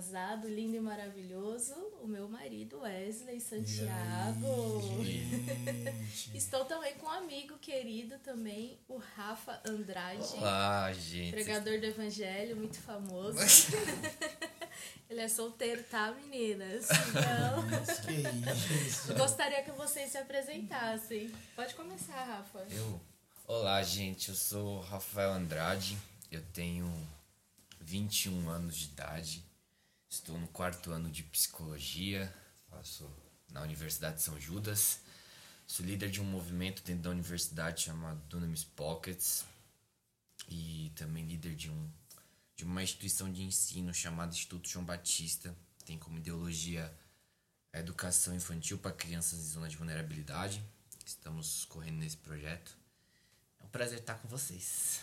[0.00, 4.80] casado, lindo e maravilhoso, o meu marido Wesley Santiago.
[5.04, 6.32] Gente.
[6.34, 11.32] Estou também com um amigo querido também, o Rafa Andrade, Olá, gente.
[11.32, 13.36] pregador do evangelho, muito famoso.
[15.10, 16.88] Ele é solteiro, tá, meninas?
[17.10, 19.14] Então, Mas que isso.
[19.14, 21.30] gostaria que vocês se apresentassem.
[21.54, 22.66] Pode começar, Rafa.
[22.70, 22.98] Eu.
[23.46, 24.30] Olá, gente.
[24.30, 25.98] Eu sou o Rafael Andrade.
[26.32, 26.90] Eu tenho
[27.80, 29.49] 21 anos de idade.
[30.10, 32.34] Estou no quarto ano de psicologia.
[32.68, 33.08] Faço
[33.52, 35.02] na Universidade de São Judas.
[35.68, 39.44] Sou líder de um movimento dentro da universidade chamado Dunamis Pockets.
[40.48, 41.88] E também líder de um
[42.56, 45.56] de uma instituição de ensino chamada Instituto João Batista.
[45.86, 46.92] Tem como ideologia
[47.72, 50.60] a educação infantil para crianças em zona de vulnerabilidade.
[51.06, 52.76] Estamos correndo nesse projeto.
[53.60, 55.00] É um prazer estar com vocês.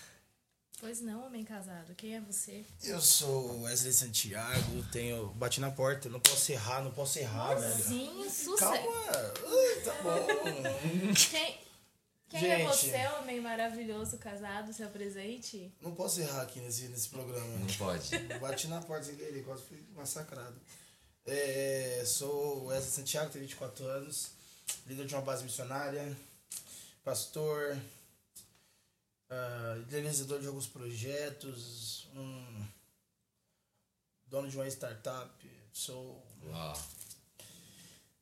[0.79, 1.95] Pois não, homem casado.
[1.95, 2.63] Quem é você?
[2.83, 5.27] Eu sou Wesley Santiago, tenho.
[5.29, 7.83] Bati na porta, não posso errar, não posso errar, velho.
[7.83, 8.57] Sim, sucesso.
[8.57, 9.33] Calma!
[9.47, 10.27] Ai, tá bom.
[11.31, 11.57] Quem,
[12.29, 12.67] quem é Gente.
[12.67, 15.73] você, homem maravilhoso, casado, se apresente?
[15.81, 17.47] Não posso errar aqui nesse, nesse programa.
[17.57, 18.15] Não pode.
[18.39, 20.55] Bati na porta sem querer, quase fui massacrado.
[21.25, 24.29] É, sou Wesley Santiago, tenho 24 anos,
[24.85, 26.15] líder de uma base missionária,
[27.03, 27.75] pastor,
[29.29, 32.65] ah, idealizador de alguns projetos, um
[34.27, 36.81] dono de uma startup, sou, Uau.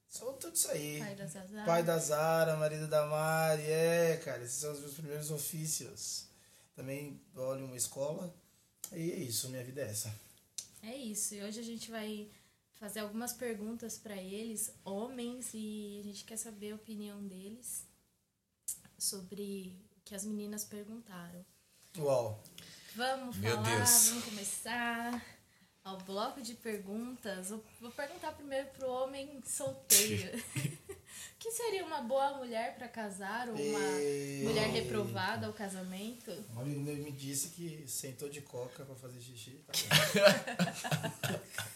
[0.08, 1.00] sou tudo isso aí.
[1.00, 1.66] Pai da Zazá.
[1.66, 6.26] Pai da Zara, marido da Mari, é, cara, esses são os meus primeiros ofícios.
[6.76, 8.36] Também olho uma escola,
[8.92, 10.14] e é isso, minha vida é essa.
[10.81, 11.33] É isso.
[11.33, 12.30] E hoje a gente vai
[12.76, 17.86] fazer algumas perguntas pra eles, homens, e a gente quer saber a opinião deles
[18.98, 21.43] sobre que as meninas perguntaram.
[21.98, 22.42] Uau.
[22.95, 24.10] Vamos Meu falar, Deus.
[24.10, 25.26] vamos começar
[25.83, 27.49] ao bloco de perguntas.
[27.82, 30.38] Vou perguntar primeiro pro homem solteiro.
[30.38, 30.42] o
[31.39, 34.48] que seria uma boa mulher pra casar ou uma Eita.
[34.48, 36.32] mulher reprovada ao casamento?
[36.55, 39.64] Um amigo meu me disse que sentou de coca pra fazer xixi.
[39.67, 41.39] Tá bom.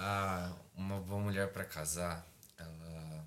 [0.00, 2.24] Ah, uma boa mulher para casar,
[2.56, 3.26] ela.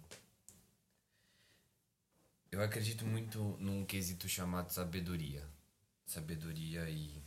[2.51, 5.47] Eu acredito muito num quesito chamado sabedoria.
[6.05, 7.23] Sabedoria e.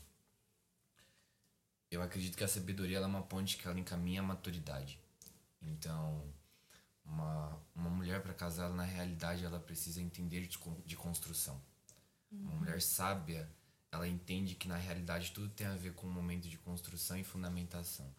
[1.91, 5.01] Eu acredito que a sabedoria é uma ponte que ela encaminha a maturidade.
[5.63, 6.23] Então,
[7.05, 11.59] uma, uma mulher para casar, ela, na realidade, ela precisa entender de, de construção.
[12.31, 13.49] Uma mulher sábia,
[13.91, 17.25] ela entende que na realidade tudo tem a ver com um momento de construção e
[17.25, 18.13] fundamentação.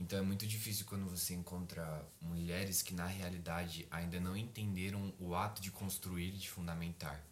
[0.00, 5.34] Então é muito difícil quando você encontra mulheres que na realidade ainda não entenderam o
[5.34, 7.22] ato de construir e de fundamentar.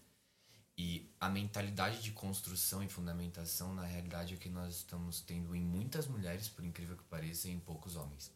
[0.77, 5.63] E a mentalidade de construção e fundamentação na realidade é que nós estamos tendo em
[5.63, 8.31] muitas mulheres, por incrível que pareça, e em poucos homens.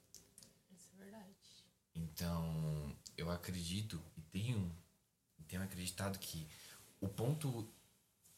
[0.74, 1.30] Isso é verdade.
[1.94, 4.74] Então, eu acredito e tenho,
[5.46, 6.48] tenho acreditado que
[7.00, 7.70] o ponto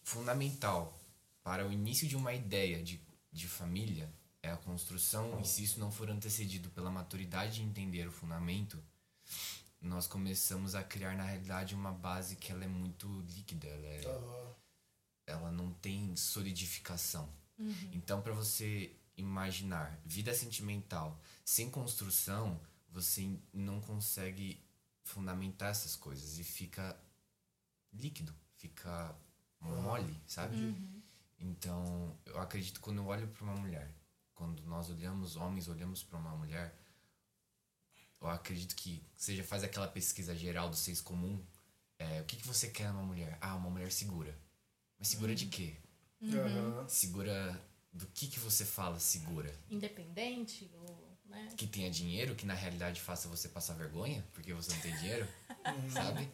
[0.03, 1.01] fundamental
[1.43, 3.01] para o início de uma ideia de,
[3.33, 4.13] de família
[4.45, 8.79] é a construção, e se isso não for antecedido pela maturidade de entender o fundamento,
[9.81, 14.07] nós começamos a criar na realidade uma base que ela é muito líquida, ela, é,
[14.07, 14.55] Aham.
[15.27, 17.27] ela não tem solidificação.
[17.93, 24.63] Então, para você imaginar vida sentimental sem construção, você não consegue
[25.05, 27.01] fundamentar essas coisas e fica
[27.93, 29.17] líquido, fica
[29.61, 30.57] mole, sabe?
[31.39, 33.95] Então, eu acredito que quando eu olho para uma mulher,
[34.35, 36.75] quando nós olhamos, homens olhamos para uma mulher,
[38.21, 41.45] eu acredito que seja faz aquela pesquisa geral do senso comum,
[41.99, 43.39] é, o que, que você quer numa mulher?
[43.41, 44.37] Ah, uma mulher segura.
[44.99, 45.77] Mas segura de quê?
[46.23, 46.87] Aham.
[46.89, 47.61] Segura
[47.93, 49.55] do que que você fala segura?
[49.71, 51.49] Independente ou, né?
[51.57, 55.29] Que tenha dinheiro, que na realidade faça você passar vergonha, porque você não tem dinheiro,
[55.93, 56.29] sabe?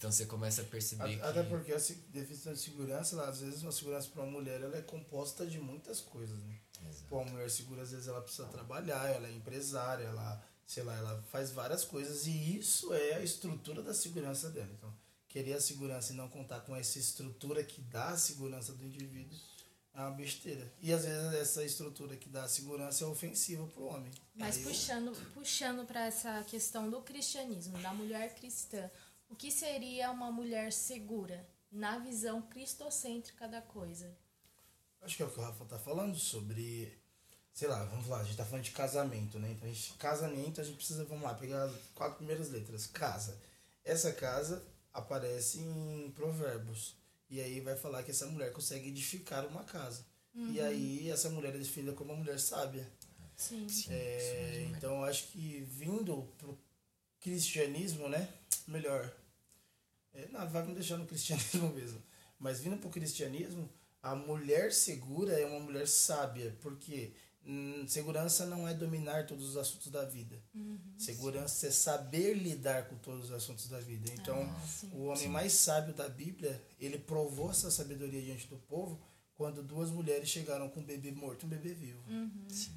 [0.00, 1.20] Então você começa a perceber que...
[1.20, 1.76] A- Até porque a
[2.08, 5.58] definição de segurança, lá, às vezes uma segurança para uma mulher ela é composta de
[5.60, 6.58] muitas coisas, né?
[6.88, 7.04] Exato.
[7.10, 10.96] Pô, uma mulher segura, às vezes ela precisa trabalhar, ela é empresária, ela, sei lá,
[10.96, 14.70] ela faz várias coisas e isso é a estrutura da segurança dela.
[14.72, 14.90] Então,
[15.28, 19.38] querer a segurança e não contar com essa estrutura que dá a segurança do indivíduo
[19.92, 20.72] é uma besteira.
[20.80, 24.10] E às vezes essa estrutura que dá a segurança é ofensiva pro homem.
[24.34, 28.90] Mas Aí, puxando, puxando para essa questão do cristianismo, da mulher cristã,
[29.30, 34.14] o que seria uma mulher segura na visão cristocêntrica da coisa?
[35.00, 36.92] Acho que é o que o Rafa tá falando sobre.
[37.52, 39.50] Sei lá, vamos lá, a gente tá falando de casamento, né?
[39.52, 42.86] Então, a gente, casamento, a gente precisa, vamos lá, pegar as quatro primeiras letras.
[42.86, 43.40] Casa.
[43.84, 44.62] Essa casa
[44.92, 46.96] aparece em Provérbios.
[47.28, 50.04] E aí vai falar que essa mulher consegue edificar uma casa.
[50.34, 52.88] E aí essa mulher é definida como uma mulher sábia.
[53.36, 53.68] Sim.
[53.68, 56.58] Sim, É, sim, então eu acho que vindo pro
[57.20, 58.28] cristianismo, né?
[58.66, 59.12] Melhor.
[60.14, 62.02] É, não, vai me deixar no cristianismo mesmo.
[62.38, 63.68] Mas vindo pro cristianismo,
[64.02, 66.56] a mulher segura é uma mulher sábia.
[66.60, 67.12] Porque
[67.46, 70.42] hum, segurança não é dominar todos os assuntos da vida.
[70.98, 74.10] Segurança é saber lidar com todos os assuntos da vida.
[74.12, 74.90] Então, Ah, sim.
[74.92, 79.00] o homem mais sábio da Bíblia, ele provou essa sabedoria diante do povo
[79.34, 82.02] quando duas mulheres chegaram com um bebê morto e um bebê vivo.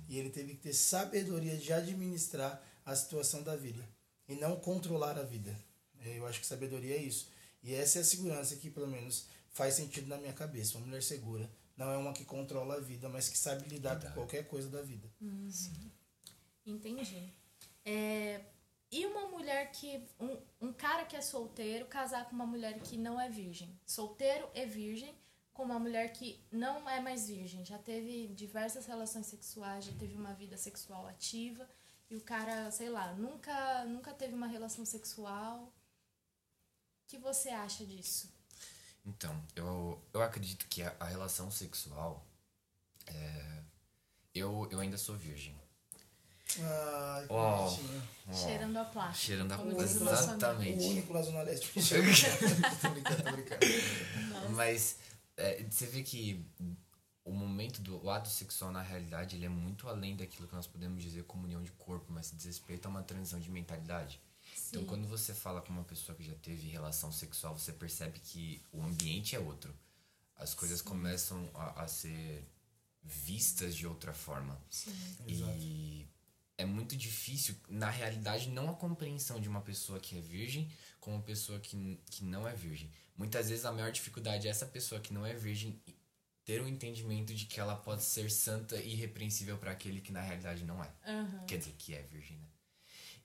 [0.08, 3.86] E ele teve que ter sabedoria de administrar a situação da vida
[4.30, 5.58] e não controlar a vida.
[6.06, 7.30] É, Eu acho que sabedoria é isso.
[7.64, 10.78] E essa é a segurança que, pelo menos, faz sentido na minha cabeça.
[10.78, 14.12] Uma mulher segura não é uma que controla a vida, mas que sabe lidar com
[14.12, 15.10] qualquer coisa da vida.
[16.66, 17.34] Entendi.
[17.86, 18.42] É,
[18.92, 20.04] e uma mulher que.
[20.20, 23.76] Um, um cara que é solteiro casar com uma mulher que não é virgem.
[23.86, 25.14] Solteiro e virgem
[25.52, 27.66] com uma mulher que não é mais virgem.
[27.66, 31.68] Já teve diversas relações sexuais, já teve uma vida sexual ativa.
[32.10, 35.74] E o cara, sei lá, nunca, nunca teve uma relação sexual.
[37.04, 38.32] O que você acha disso?
[39.06, 42.26] Então, eu, eu acredito que a, a relação sexual.
[43.06, 43.64] É,
[44.34, 45.56] eu, eu ainda sou virgem.
[46.60, 47.66] Ai, que Ó.
[47.66, 48.04] bonitinho.
[48.28, 49.26] Ó, Cheirando a plástica.
[49.26, 50.84] cheirando a diz diz o Exatamente.
[50.86, 52.08] único na Zona Leste que chega.
[52.82, 53.66] tô brincando, tô brincando.
[54.52, 54.98] Mas
[55.36, 56.46] é, você vê que
[57.26, 60.68] o momento do o ato sexual, na realidade, ele é muito além daquilo que nós
[60.68, 64.22] podemos dizer como união de corpo, mas diz respeito a uma transição de mentalidade.
[64.74, 64.88] Então, Sim.
[64.88, 68.82] quando você fala com uma pessoa que já teve relação sexual, você percebe que o
[68.82, 69.72] ambiente é outro.
[70.36, 72.44] As coisas começam a, a ser
[73.04, 74.60] vistas de outra forma.
[74.72, 74.92] Sim.
[75.28, 76.08] E
[76.58, 80.68] é muito difícil, na realidade, não a compreensão de uma pessoa que é virgem
[81.00, 82.90] com uma pessoa que, que não é virgem.
[83.16, 85.80] Muitas vezes a maior dificuldade é essa pessoa que não é virgem
[86.44, 90.22] ter o entendimento de que ela pode ser santa e irrepreensível para aquele que na
[90.22, 90.92] realidade não é.
[91.06, 91.46] Aham.
[91.46, 92.48] Quer dizer, que é virgem, né?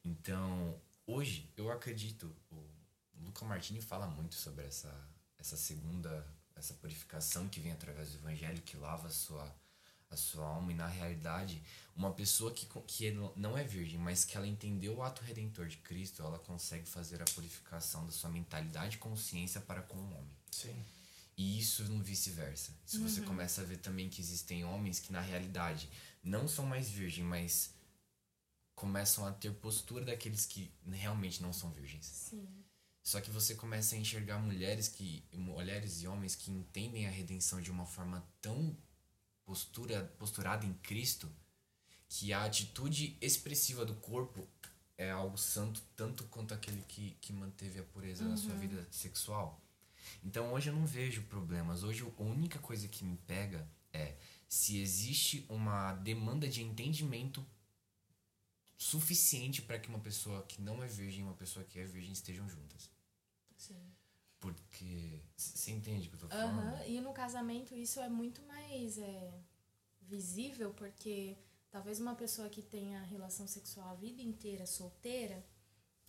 [0.04, 0.78] Então,
[1.08, 2.62] hoje, eu acredito, o
[3.24, 4.94] Luca Martini fala muito sobre essa,
[5.38, 6.24] essa segunda,
[6.54, 9.56] essa purificação que vem através do evangelho, que lava a sua,
[10.10, 10.70] a sua alma.
[10.70, 11.62] E, na realidade,
[11.96, 15.78] uma pessoa que, que não é virgem, mas que ela entendeu o ato redentor de
[15.78, 20.36] Cristo, ela consegue fazer a purificação da sua mentalidade e consciência para com o homem.
[20.50, 20.84] Sim.
[21.36, 22.72] E isso no vice-versa.
[22.84, 25.88] Se você começa a ver também que existem homens que na realidade
[26.22, 27.72] não são mais virgem, mas
[28.78, 32.06] começam a ter postura daqueles que realmente não são virgens.
[32.06, 32.46] Sim.
[33.02, 37.60] Só que você começa a enxergar mulheres que mulheres e homens que entendem a redenção
[37.60, 38.76] de uma forma tão
[39.44, 41.28] postura posturada em Cristo
[42.08, 44.46] que a atitude expressiva do corpo
[44.96, 49.60] é algo santo tanto quanto aquele que, que manteve a pureza na sua vida sexual.
[50.22, 51.82] Então hoje eu não vejo problemas.
[51.82, 54.16] Hoje a única coisa que me pega é
[54.48, 57.44] se existe uma demanda de entendimento
[58.78, 62.12] suficiente para que uma pessoa que não é virgem e uma pessoa que é virgem
[62.12, 62.88] estejam juntas.
[63.56, 63.92] Sim.
[64.38, 66.60] Porque você entende o que eu tô falando?
[66.60, 69.42] Aham, E no casamento isso é muito mais é,
[70.02, 71.36] visível, porque
[71.72, 75.44] talvez uma pessoa que tenha relação sexual a vida inteira solteira,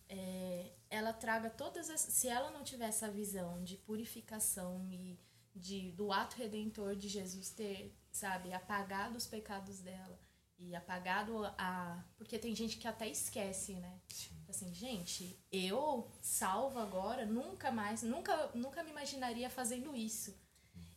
[0.08, 2.00] é, ela traga todas as.
[2.00, 5.18] Se ela não tiver essa visão de purificação e
[5.56, 10.29] de, do ato redentor de Jesus ter, sabe, apagado os pecados dela
[10.60, 12.04] e apagado a.
[12.16, 14.00] Porque tem gente que até esquece, né?
[14.48, 20.36] Assim, gente, eu, salvo agora, nunca mais, nunca, nunca me imaginaria fazendo isso.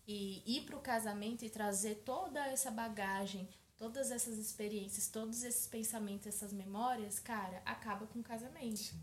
[0.05, 6.27] E ir pro casamento e trazer toda essa bagagem, todas essas experiências, todos esses pensamentos,
[6.27, 8.93] essas memórias, cara, acaba com o casamento.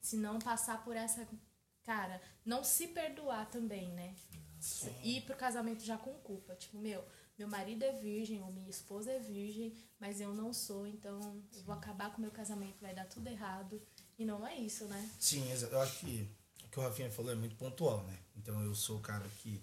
[0.00, 1.26] Se não passar por essa.
[1.84, 4.14] Cara, não se perdoar também, né?
[5.02, 6.54] Ir pro casamento já com culpa.
[6.54, 7.04] Tipo, meu,
[7.42, 11.20] meu marido é virgem, ou minha esposa é virgem, mas eu não sou, então
[11.56, 13.82] eu vou acabar com o meu casamento, vai dar tudo errado.
[14.16, 15.10] E não é isso, né?
[15.18, 16.28] Sim, eu acho que
[16.64, 18.16] o que o Rafinha falou é muito pontual, né?
[18.36, 19.60] Então eu sou o cara que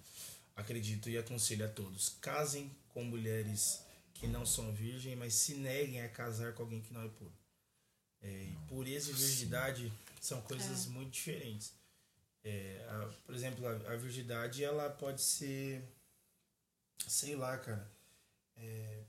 [0.58, 2.10] acredito e aconselho a todos.
[2.20, 3.80] Casem com mulheres
[4.14, 7.32] que não são virgem, mas se neguem a casar com alguém que não é puro.
[8.22, 11.72] É, e pureza e virgindade são coisas muito diferentes.
[12.44, 15.82] É, a- por exemplo, a, a virgindade ela pode ser,
[17.08, 17.90] sei lá, cara.
[18.58, 19.04] é,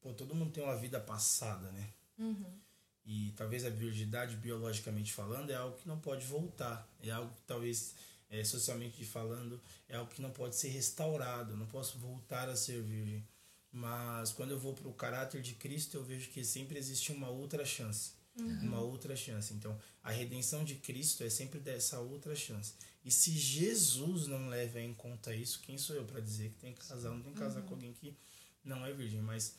[0.00, 1.92] pô, todo mundo tem uma vida passada, né?
[3.06, 6.88] E talvez a virgindade, biologicamente falando, é algo que não pode voltar.
[7.02, 7.94] É algo que talvez,
[8.30, 11.56] é, socialmente falando, é algo que não pode ser restaurado.
[11.56, 13.26] Não posso voltar a ser virgem.
[13.70, 17.28] Mas quando eu vou para o caráter de Cristo, eu vejo que sempre existe uma
[17.28, 18.12] outra chance.
[18.62, 19.52] uma outra chance.
[19.54, 22.74] Então, a redenção de Cristo é sempre dessa outra chance.
[23.04, 26.72] E se Jesus não leva em conta isso, quem sou eu para dizer que tem
[26.72, 27.10] que casar?
[27.10, 28.16] Não tem que casar com alguém que
[28.64, 29.56] não é virgem, mas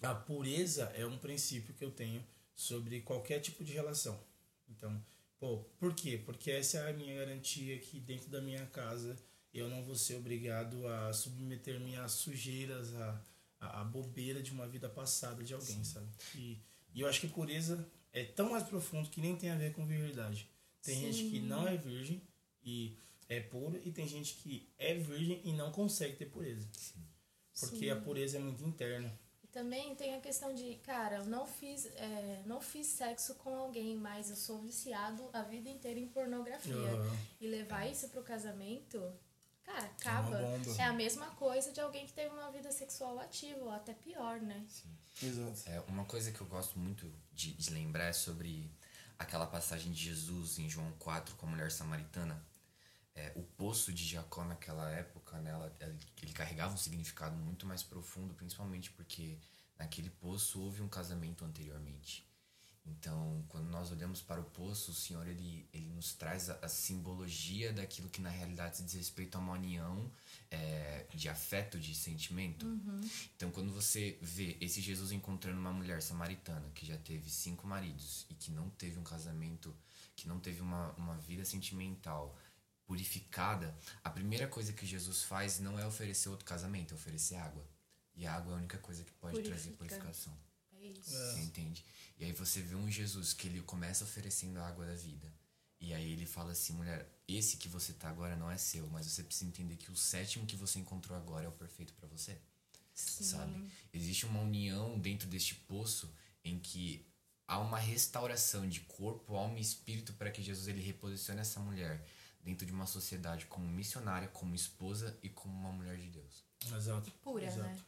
[0.00, 4.18] a pureza é um princípio que eu tenho sobre qualquer tipo de relação.
[4.68, 5.04] Então,
[5.40, 6.22] pô, por quê?
[6.24, 9.16] Porque essa é a minha garantia que dentro da minha casa
[9.52, 13.22] eu não vou ser obrigado a submeter minhas sujeiras a,
[13.60, 16.06] a, a bobeira de uma vida passada de alguém, sabe?
[16.36, 16.58] E,
[16.94, 19.84] e eu acho que pureza é tão mais profundo que nem tem a ver com
[19.84, 20.48] virgindade.
[20.80, 21.12] Tem Sim.
[21.12, 22.22] gente que não é virgem
[22.64, 22.96] e
[23.28, 26.68] é puro, e tem gente que é virgem e não consegue ter pureza.
[27.58, 27.90] Porque Sim.
[27.90, 29.12] a pureza é muito interna.
[29.42, 33.54] E também tem a questão de, cara, eu não fiz, é, não fiz sexo com
[33.54, 36.74] alguém, mas eu sou viciado a vida inteira em pornografia.
[36.74, 37.16] Aham.
[37.40, 39.00] E levar isso pro casamento,
[39.64, 40.38] cara, acaba.
[40.38, 40.76] bomba.
[40.78, 44.40] É a mesma coisa de alguém que teve uma vida sexual ativa, ou até pior,
[44.40, 44.64] né?
[45.22, 45.62] Exato.
[45.66, 48.70] É, uma coisa que eu gosto muito de, de lembrar é sobre
[49.18, 52.42] aquela passagem de Jesus em João 4 com a mulher samaritana.
[53.14, 57.66] É, o poço de Jacó naquela época, né, ela- ela- ele carregava um significado muito
[57.66, 59.38] mais profundo, principalmente porque
[59.78, 62.26] naquele poço houve um casamento anteriormente.
[62.84, 66.68] Então, quando nós olhamos para o poço, o Senhor ele, ele nos traz a, a
[66.68, 70.10] simbologia daquilo que na realidade se diz respeito a uma união
[70.50, 72.66] é, de afeto, de sentimento.
[73.36, 78.26] Então, quando você vê esse Jesus encontrando uma mulher samaritana que já teve cinco maridos
[78.28, 79.72] e que não teve um casamento,
[80.16, 82.36] que não teve uma, uma vida sentimental
[82.92, 87.66] purificada, a primeira coisa que Jesus faz não é oferecer outro casamento, é oferecer água.
[88.14, 89.96] E a água é a única coisa que pode trazer Purifica.
[89.96, 90.38] purificação.
[90.74, 91.10] É isso.
[91.10, 91.82] Você entende?
[92.18, 95.32] E aí você vê um Jesus que ele começa oferecendo a água da vida.
[95.80, 99.06] E aí ele fala assim, mulher, esse que você tá agora não é seu, mas
[99.06, 102.38] você precisa entender que o sétimo que você encontrou agora é o perfeito para você.
[102.92, 103.24] Sim.
[103.24, 103.70] Sabe?
[103.90, 106.12] Existe uma união dentro deste poço
[106.44, 107.06] em que
[107.48, 112.06] há uma restauração de corpo, alma e espírito para que Jesus ele reposicione essa mulher
[112.42, 116.44] dentro de uma sociedade como missionária, como esposa e como uma mulher de Deus.
[116.74, 117.10] Exato.
[117.22, 117.62] Pura, Exato.
[117.68, 117.78] né?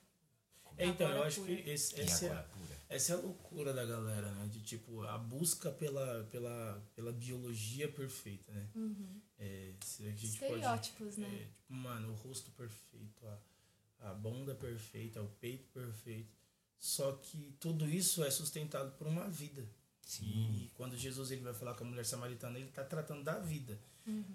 [0.77, 1.55] É, então, eu acho pura.
[1.55, 4.49] que esse, E essa, é, essa é a loucura da galera, né?
[4.49, 8.69] De tipo, a busca pela, pela, pela biologia perfeita, né?
[9.39, 10.57] É, se a gente pode- Uhum.
[10.59, 11.29] Estereótipos, né?
[11.29, 16.35] É, tipo, mano, o rosto perfeito, a, a bunda perfeita, o peito perfeito.
[16.79, 19.67] Só que tudo isso é sustentado por uma vida.
[20.21, 23.81] E, quando Jesus ele vai falar com a mulher samaritana, ele está tratando da vida.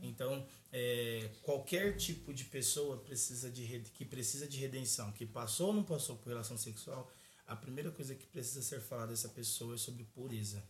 [0.02, 5.74] Então, é, qualquer tipo de pessoa precisa de que precisa de redenção, que passou ou
[5.74, 7.12] não passou por relação sexual,
[7.46, 10.64] a primeira coisa que precisa ser falada dessa pessoa é sobre pureza.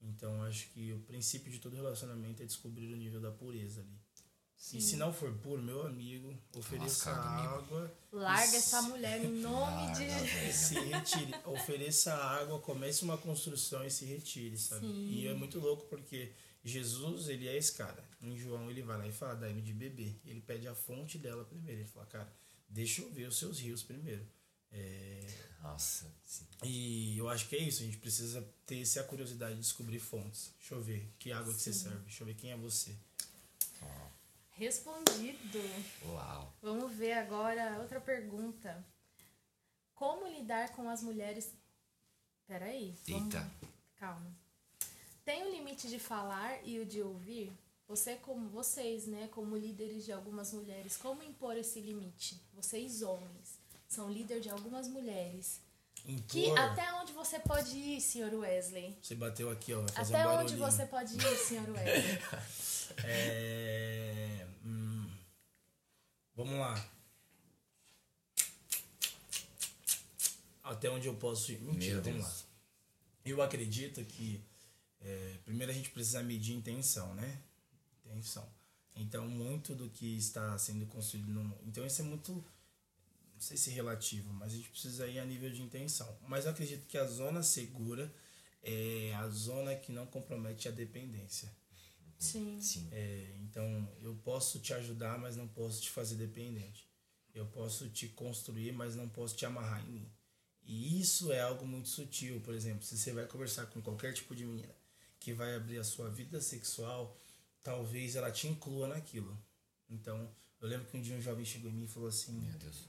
[0.00, 4.02] Então, acho que o princípio de todo relacionamento é descobrir o nível da pureza ali.
[4.72, 7.54] E se não for puro, meu amigo, ofereça lascado, amigo.
[7.54, 7.94] água.
[8.12, 10.04] Larga e essa mulher em nome de.
[10.04, 10.52] Velho.
[10.52, 14.86] se retire, ofereça água, comece uma construção e se retire, sabe?
[14.86, 15.10] Sim.
[15.10, 16.32] E é muito louco porque
[16.64, 18.02] Jesus, ele é esse cara.
[18.22, 20.16] Em João, ele vai lá e fala, de beber.
[20.24, 21.80] Ele pede a fonte dela primeiro.
[21.80, 22.32] Ele fala, cara,
[22.68, 24.24] deixa eu ver os seus rios primeiro.
[24.70, 25.26] É,
[25.62, 26.46] Nossa, sim.
[26.64, 30.54] E eu acho que é isso, a gente precisa ter essa curiosidade de descobrir fontes.
[30.58, 32.96] Deixa eu ver que água que você serve, deixa eu ver quem é você.
[34.52, 35.58] Respondido.
[36.04, 36.54] Uau.
[36.62, 38.84] Vamos ver agora outra pergunta.
[39.94, 41.52] Como lidar com as mulheres.
[42.46, 42.94] Peraí.
[43.08, 43.34] Vamos...
[43.34, 43.50] Eita.
[43.96, 44.36] Calma.
[45.24, 47.52] Tem o limite de falar e o de ouvir?
[47.92, 52.40] Você como vocês, né, como líderes de algumas mulheres, como impor esse limite?
[52.54, 55.60] Vocês homens são líder de algumas mulheres.
[56.26, 58.96] Que Impor, até onde você pode ir, senhor Wesley?
[59.02, 62.18] você bateu aqui, ó, Até um onde você pode ir, senhor Wesley?
[63.04, 65.06] É, hum,
[66.34, 66.90] vamos lá.
[70.64, 71.60] Até onde eu posso ir?
[71.60, 72.40] Mentira, Meu vamos Deus.
[72.40, 72.46] lá.
[73.26, 74.42] Eu acredito que
[74.98, 77.38] é, primeiro a gente precisa medir intenção, né?
[78.12, 78.48] Intenção.
[78.94, 81.58] Então, muito do que está sendo construído no.
[81.66, 82.32] Então, isso é muito.
[82.32, 86.16] Não sei se relativo, mas a gente precisa ir a nível de intenção.
[86.28, 88.12] Mas eu acredito que a zona segura
[88.62, 91.52] é a zona que não compromete a dependência.
[92.18, 92.60] Sim.
[92.60, 92.88] Sim.
[92.92, 96.86] É, então, eu posso te ajudar, mas não posso te fazer dependente.
[97.34, 100.12] Eu posso te construir, mas não posso te amarrar em mim.
[100.62, 102.40] E isso é algo muito sutil.
[102.40, 104.74] Por exemplo, se você vai conversar com qualquer tipo de menina
[105.18, 107.16] que vai abrir a sua vida sexual,
[107.62, 109.36] talvez ela te inclua naquilo.
[109.88, 110.28] Então,
[110.60, 112.88] eu lembro que um dia um jovem chegou em mim e falou assim: Meu Deus.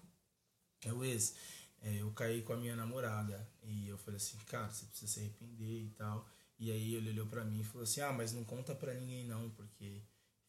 [0.86, 1.36] eu, ex,
[1.82, 3.48] é, eu caí com a minha namorada.
[3.64, 6.28] E eu falei assim, cara, você precisa se arrepender e tal.
[6.60, 9.26] E aí ele olhou pra mim e falou assim, ah, mas não conta pra ninguém
[9.26, 10.02] não, porque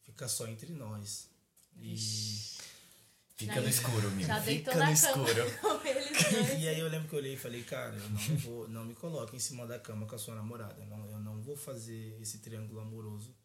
[0.03, 1.29] fica só entre nós.
[1.77, 1.97] E,
[3.35, 4.27] Fica no escuro, menino.
[4.27, 5.51] Já Fica deitou no na escuro.
[5.61, 6.61] cama com eles dois.
[6.61, 8.95] E aí eu lembro que eu olhei e falei, cara, eu não vou, não me
[8.95, 10.79] coloque em cima da cama com a sua namorada.
[10.81, 13.35] Eu não, eu não vou fazer esse triângulo amoroso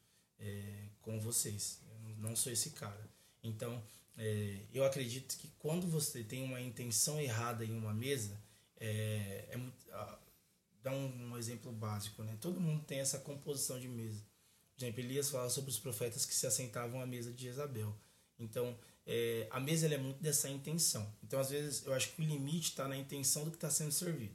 [0.40, 1.80] é, com vocês.
[1.90, 3.08] Eu não sou esse cara.
[3.42, 3.82] Então,
[4.16, 8.40] é, eu acredito que quando você tem uma intenção errada em uma mesa,
[8.78, 9.60] é, é
[9.92, 10.18] ah,
[10.82, 12.36] dá um, um exemplo básico, né?
[12.40, 14.22] Todo mundo tem essa composição de mesa.
[14.74, 17.94] Por exemplo, Elias fala sobre os profetas que se assentavam à mesa de Jezabel.
[18.38, 21.14] Então, é, a mesa é muito dessa intenção.
[21.22, 23.92] Então, às vezes, eu acho que o limite está na intenção do que está sendo
[23.92, 24.34] servido.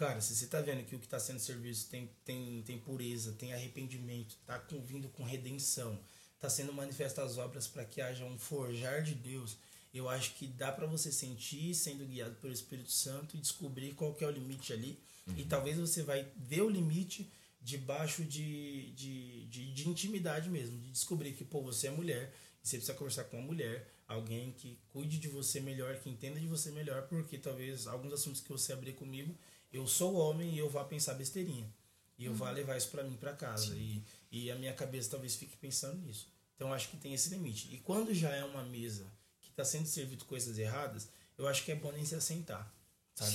[0.00, 3.32] Cara, se você está vendo que o que está sendo servido tem, tem, tem pureza,
[3.32, 6.00] tem arrependimento, está vindo com redenção,
[6.36, 9.58] está sendo manifestas as obras para que haja um forjar de Deus,
[9.92, 14.14] eu acho que dá para você sentir sendo guiado pelo Espírito Santo e descobrir qual
[14.14, 14.98] que é o limite ali.
[15.36, 17.30] E talvez você vai ver o limite
[17.60, 22.66] debaixo de, de, de, de intimidade mesmo, de descobrir que, pô, você é mulher, e
[22.66, 26.46] você precisa conversar com uma mulher, alguém que cuide de você melhor, que entenda de
[26.46, 29.36] você melhor, porque talvez alguns assuntos que você abrir comigo,
[29.72, 31.72] eu sou homem e eu vá pensar besteirinha.
[32.18, 33.74] E eu vá levar isso para mim para casa.
[33.74, 36.28] E, e a minha cabeça talvez fique pensando nisso.
[36.54, 37.72] Então acho que tem esse limite.
[37.72, 39.06] E quando já é uma mesa
[39.40, 41.08] que está sendo servido coisas erradas,
[41.38, 42.70] eu acho que é bom nem se assentar.
[43.14, 43.32] Sabe?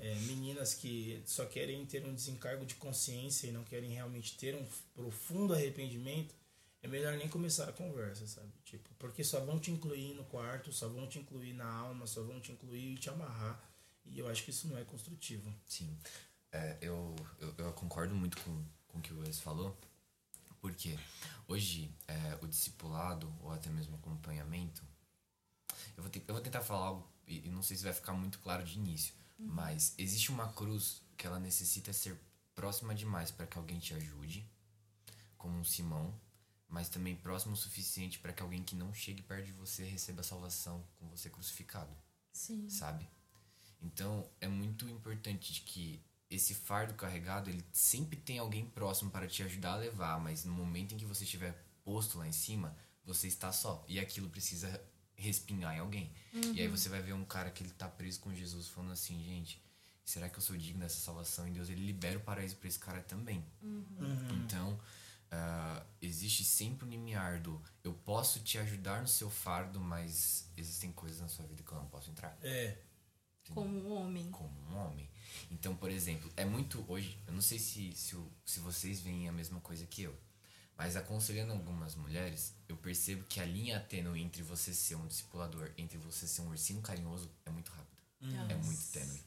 [0.00, 4.54] É, meninas que só querem ter um desencargo de consciência e não querem realmente ter
[4.54, 6.34] um profundo arrependimento,
[6.82, 8.52] é melhor nem começar a conversa, sabe?
[8.64, 12.22] Tipo, porque só vão te incluir no quarto, só vão te incluir na alma, só
[12.22, 13.60] vão te incluir e te amarrar.
[14.06, 15.52] E eu acho que isso não é construtivo.
[15.66, 15.96] Sim.
[16.52, 19.76] É, eu, eu, eu concordo muito com, com o que o Wes falou,
[20.60, 20.96] porque
[21.48, 24.82] hoje é, o discipulado, ou até mesmo o acompanhamento,
[25.96, 28.12] eu vou, te- eu vou tentar falar algo, e, e não sei se vai ficar
[28.12, 32.18] muito claro de início, mas existe uma cruz que ela necessita ser
[32.54, 34.46] próxima demais para que alguém te ajude,
[35.36, 36.14] como um Simão,
[36.68, 40.20] mas também próximo o suficiente para que alguém que não chegue perto de você receba
[40.20, 41.94] a salvação com você crucificado
[42.32, 42.68] Sim.
[42.70, 43.08] sabe?
[43.84, 49.26] Então é muito importante de que esse fardo carregado ele sempre tem alguém próximo para
[49.26, 52.76] te ajudar a levar, mas no momento em que você estiver posto lá em cima,
[53.04, 54.80] você está só e aquilo precisa
[55.14, 56.10] respingar em alguém.
[56.54, 59.22] E aí você vai ver um cara que ele tá preso com Jesus falando assim,
[59.22, 59.62] gente,
[60.04, 61.46] será que eu sou digno dessa salvação?
[61.46, 63.44] E Deus ele libera o paraíso para esse cara também.
[64.44, 64.80] Então
[65.30, 70.92] ah, existe sempre um limiar do eu posso te ajudar no seu fardo, mas existem
[70.92, 72.76] coisas na sua vida que eu não posso entrar É,
[73.52, 74.30] Como um homem.
[74.30, 75.08] como um homem.
[75.50, 79.32] Então, por exemplo, é muito hoje, eu não sei se, se, se vocês veem a
[79.32, 80.16] mesma coisa que eu,
[80.76, 85.70] mas aconselhando algumas mulheres, eu percebo que a linha tênue entre você ser um discipulador,
[85.76, 88.02] entre você ser um ursinho carinhoso, é muito rápida.
[88.52, 89.20] É muito tênue.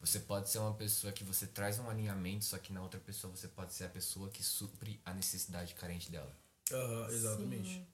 [0.00, 3.34] Você pode ser uma pessoa que você traz um alinhamento, só que na outra pessoa
[3.34, 6.32] você pode ser a pessoa que supre a necessidade carente dela.
[6.72, 7.68] aham, exatamente.
[7.68, 7.86] Sim.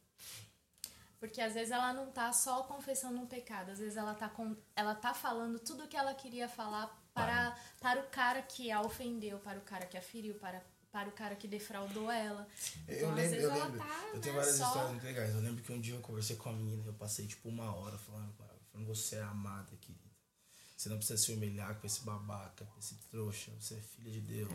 [1.23, 4.57] Porque às vezes ela não tá só confessando um pecado, às vezes ela tá, com,
[4.75, 8.81] ela tá falando tudo o que ela queria falar para, para o cara que a
[8.81, 12.49] ofendeu, para o cara que a feriu, para, para o cara que defraudou ela.
[12.89, 13.79] Eu Então, às lembro, vezes eu ela lembro.
[13.79, 15.35] tá, eu tenho né, várias só- histórias muito legais.
[15.37, 17.97] Eu lembro que um dia eu conversei com a menina, eu passei tipo uma hora
[17.99, 20.03] falando com ela, falando, você é amada, querida.
[20.83, 24.21] Você não precisa se humilhar com esse babaca, com esse trouxa, você é filha de
[24.21, 24.51] Deus.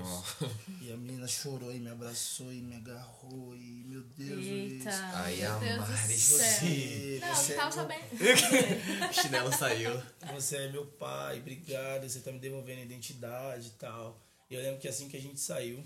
[0.81, 4.45] E a menina chorou e me abraçou e me agarrou e meu Deus.
[4.45, 6.37] Eita, Luiz, Ai, meu Deus do Amares, céu.
[6.37, 9.09] você, Não, você não é tava meu sabendo.
[9.09, 10.03] o chinelo saiu.
[10.33, 14.21] você é meu pai, obrigado, você tá me devolvendo a identidade e tal.
[14.49, 15.81] E eu lembro que assim que a gente saiu,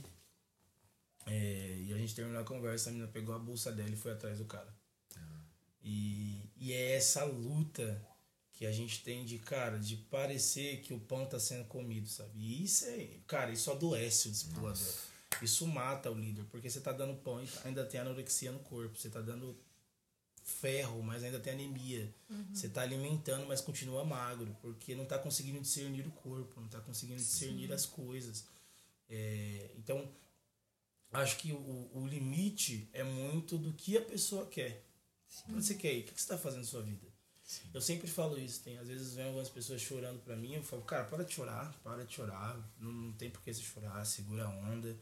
[1.27, 4.11] é, e a gente terminou a conversa, a menina pegou a bolsa dela e foi
[4.11, 4.73] atrás do cara.
[5.83, 8.01] E, e é essa luta
[8.61, 12.29] que a gente tem de, cara, de parecer que o pão tá sendo comido, sabe?
[12.37, 14.93] E isso é, cara, isso adoece o discipulador.
[15.41, 18.95] Isso mata o líder, porque você tá dando pão e ainda tem anorexia no corpo,
[18.95, 19.57] você tá dando
[20.43, 22.13] ferro, mas ainda tem anemia.
[22.53, 26.81] Você tá alimentando, mas continua magro, porque não tá conseguindo discernir o corpo, não tá
[26.81, 28.45] conseguindo discernir as coisas.
[29.09, 30.07] É, então,
[31.13, 34.85] acho que o, o limite é muito do que a pessoa quer.
[35.45, 36.01] O que você quer ir?
[36.01, 37.10] O que você está fazendo na sua vida?
[37.73, 38.61] Eu sempre falo isso.
[38.63, 40.55] Tem, às vezes vem algumas pessoas chorando pra mim.
[40.55, 42.57] Eu falo, cara, para de chorar, para de chorar.
[42.79, 44.95] Não, não tem por que você chorar, segura a onda.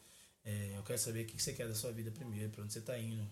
[0.44, 2.74] É, eu quero saber o que que você quer da sua vida primeiro, pra onde
[2.74, 3.30] você tá indo.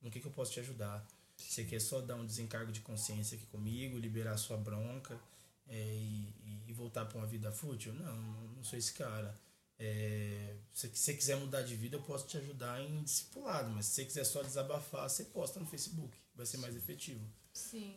[0.00, 1.06] No que, que eu posso te ajudar?
[1.36, 5.18] Você quer só dar um desencargo de consciência aqui comigo, liberar sua bronca
[5.66, 6.34] é, e,
[6.68, 7.92] e- voltar pra uma vida fútil?
[7.94, 9.34] Não, não não sou esse cara.
[9.78, 13.94] É, se você quiser mudar de vida, eu posso te ajudar em discipulado, mas se
[13.94, 17.24] você quiser só desabafar, você posta no Facebook, vai ser mais efetivo.
[17.52, 17.96] Sim.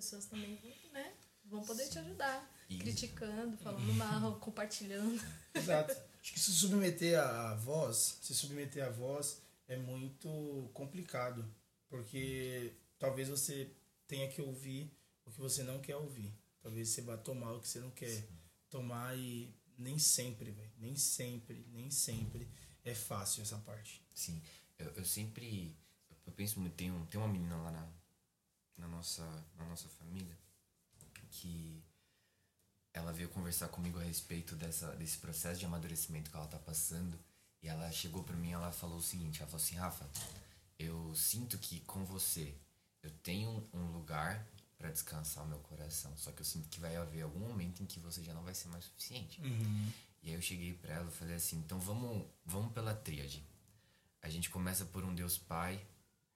[0.00, 1.12] Pessoas também vão, né?
[1.44, 2.50] Vão poder te ajudar.
[2.70, 5.22] E- Criticando, falando mal, compartilhando.
[5.54, 5.92] Exato.
[6.22, 11.44] Acho que se submeter à voz, se submeter à voz é muito complicado,
[11.86, 13.70] porque talvez você
[14.06, 14.90] tenha que ouvir
[15.26, 16.32] o que você não quer ouvir.
[16.62, 18.28] Talvez você vá tomar o que você não quer Sim.
[18.70, 20.72] tomar e nem sempre, velho.
[20.78, 22.48] Nem sempre, nem sempre
[22.84, 24.02] é fácil essa parte.
[24.14, 24.40] Sim.
[24.78, 25.76] Eu, eu sempre.
[26.26, 27.99] Eu penso muito, tem, um, tem uma menina lá na,
[28.80, 29.22] na, nossa,
[29.56, 30.36] na nossa família
[31.30, 31.82] que
[32.92, 37.18] ela veio conversar comigo a respeito dessa, desse processo de amadurecimento que ela tá passando.
[37.62, 40.08] E ela chegou para mim ela falou o seguinte, ela falou assim, Rafa,
[40.78, 42.54] eu sinto que com você
[43.02, 46.16] eu tenho um lugar para descansar o meu coração.
[46.16, 48.54] Só que eu sinto que vai haver algum momento em que você já não vai
[48.54, 49.40] ser mais suficiente.
[49.42, 49.92] Uhum.
[50.22, 53.44] E aí eu cheguei para ela e falei assim, então vamos, vamos pela tríade.
[54.22, 55.80] A gente começa por um Deus Pai,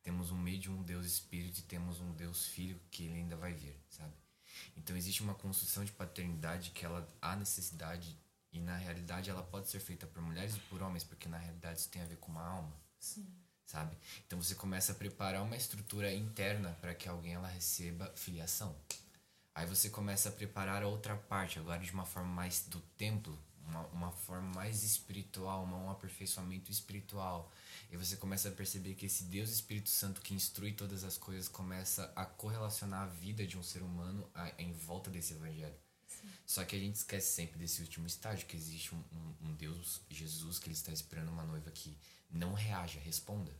[0.05, 3.37] temos um meio de um Deus Espírito e temos um Deus Filho que ele ainda
[3.37, 4.13] vai vir, sabe?
[4.77, 8.17] Então existe uma construção de paternidade que ela há necessidade
[8.53, 11.81] e na realidade ela pode ser feita por mulheres e por homens, porque na realidade
[11.81, 12.73] isso tem a ver com uma alma.
[13.01, 13.27] Sim.
[13.65, 13.97] Sabe?
[14.27, 18.77] Então você começa a preparar uma estrutura interna para que alguém ela receba filiação.
[19.55, 23.37] Aí você começa a preparar a outra parte, agora de uma forma mais do templo,
[23.67, 27.51] uma, uma forma mais espiritual, uma, um aperfeiçoamento espiritual.
[27.91, 31.49] E você começa a perceber que esse Deus Espírito Santo que instrui todas as coisas
[31.49, 35.77] começa a correlacionar a vida de um ser humano a, em volta desse evangelho.
[36.07, 36.29] Sim.
[36.47, 40.01] Só que a gente esquece sempre desse último estágio, que existe um, um, um Deus,
[40.09, 41.97] Jesus, que ele está esperando uma noiva que
[42.31, 43.55] não reaja, responda.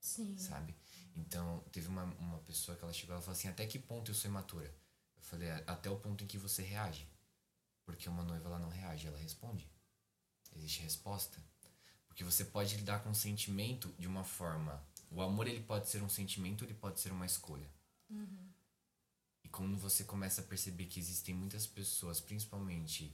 [0.00, 0.36] Sim.
[0.38, 0.74] Sabe?
[1.16, 4.14] Então, teve uma, uma pessoa que ela chegou e falou assim: Até que ponto eu
[4.14, 4.66] sou imatura?
[4.66, 7.06] Eu falei: Até o ponto em que você reage.
[7.90, 9.68] Porque uma noiva ela não reage, ela responde.
[10.54, 11.42] Existe resposta.
[12.06, 14.82] Porque você pode lidar com o sentimento de uma forma.
[15.10, 17.68] O amor ele pode ser um sentimento, ele pode ser uma escolha.
[18.08, 18.48] Uhum.
[19.42, 23.12] E quando você começa a perceber que existem muitas pessoas, principalmente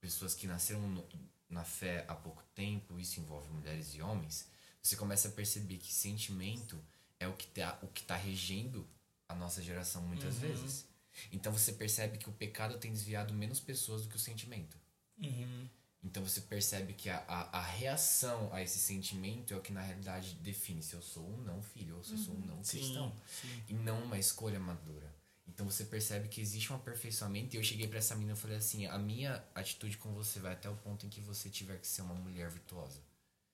[0.00, 1.08] pessoas que nasceram no,
[1.48, 4.48] na fé há pouco tempo, isso envolve mulheres e homens,
[4.82, 6.82] você começa a perceber que sentimento
[7.18, 8.88] é o que está o que tá regendo
[9.28, 10.40] a nossa geração muitas uhum.
[10.40, 10.89] vezes.
[11.32, 14.76] Então você percebe que o pecado tem desviado menos pessoas do que o sentimento.
[15.18, 15.68] Uhum.
[16.02, 19.82] Então você percebe que a, a, a, reação a esse sentimento é o que na
[19.82, 22.46] realidade define se eu sou um não filho ou se eu sou um uhum.
[22.46, 23.14] não cristão.
[23.28, 23.62] Sim, sim.
[23.68, 25.14] E não uma escolha madura.
[25.46, 27.54] Então você percebe que existe um aperfeiçoamento.
[27.54, 30.52] E eu cheguei para essa menina e falei assim: a minha atitude com você vai
[30.52, 33.02] até o ponto em que você tiver que ser uma mulher virtuosa.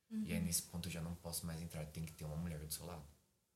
[0.09, 0.23] Uhum.
[0.25, 1.85] E aí nesse ponto eu já não posso mais entrar.
[1.87, 3.03] Tem que ter uma mulher do seu lado.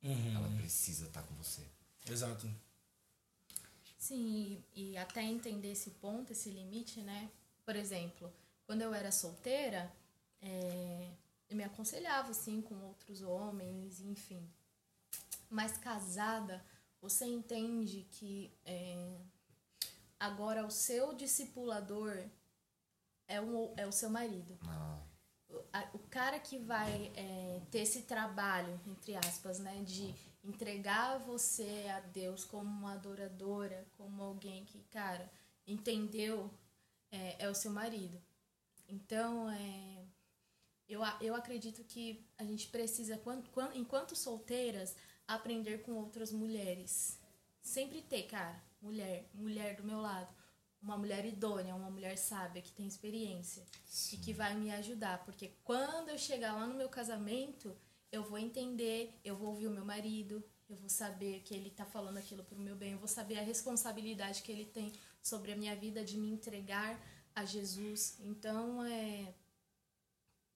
[0.04, 0.36] Uhum.
[0.36, 1.62] Ela precisa estar com você.
[2.10, 2.52] Exato.
[4.12, 7.32] Sim, e, e até entender esse ponto, esse limite, né?
[7.64, 8.30] Por exemplo,
[8.66, 9.90] quando eu era solteira,
[10.42, 11.12] é,
[11.50, 14.46] eu me aconselhava assim com outros homens, enfim.
[15.50, 16.62] Mas casada,
[17.00, 19.18] você entende que é,
[20.20, 22.22] agora o seu discipulador
[23.30, 24.60] é o, é o seu marido.
[24.64, 25.00] Ah.
[25.48, 31.88] O, o cara que vai é, ter esse trabalho, entre aspas, né, de entregar você
[31.96, 35.32] a Deus como uma adoradora, como alguém que, cara,
[35.68, 36.52] entendeu,
[37.12, 38.22] é, é o seu marido.
[38.88, 40.06] Então, é,
[40.88, 44.96] eu, eu acredito que a gente precisa, quando, quando, enquanto solteiras,
[45.28, 47.20] aprender com outras mulheres.
[47.62, 50.34] Sempre ter, cara, mulher, mulher do meu lado.
[50.82, 54.16] Uma mulher idônea, uma mulher sábia, que tem experiência Sim.
[54.16, 55.24] e que vai me ajudar.
[55.24, 57.78] Porque quando eu chegar lá no meu casamento,
[58.12, 61.86] eu vou entender, eu vou ouvir o meu marido, eu vou saber que ele está
[61.86, 65.52] falando aquilo para o meu bem, eu vou saber a responsabilidade que ele tem sobre
[65.52, 67.00] a minha vida de me entregar
[67.36, 68.18] a Jesus.
[68.20, 69.34] Então, é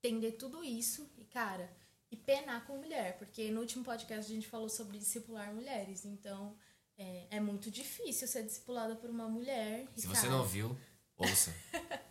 [0.03, 1.71] entender tudo isso e, cara,
[2.11, 6.55] e penar com mulher, porque no último podcast a gente falou sobre discipular mulheres, então
[6.97, 9.87] é, é muito difícil ser discipulada por uma mulher.
[9.95, 10.77] Se você não viu,
[11.17, 11.53] ouça.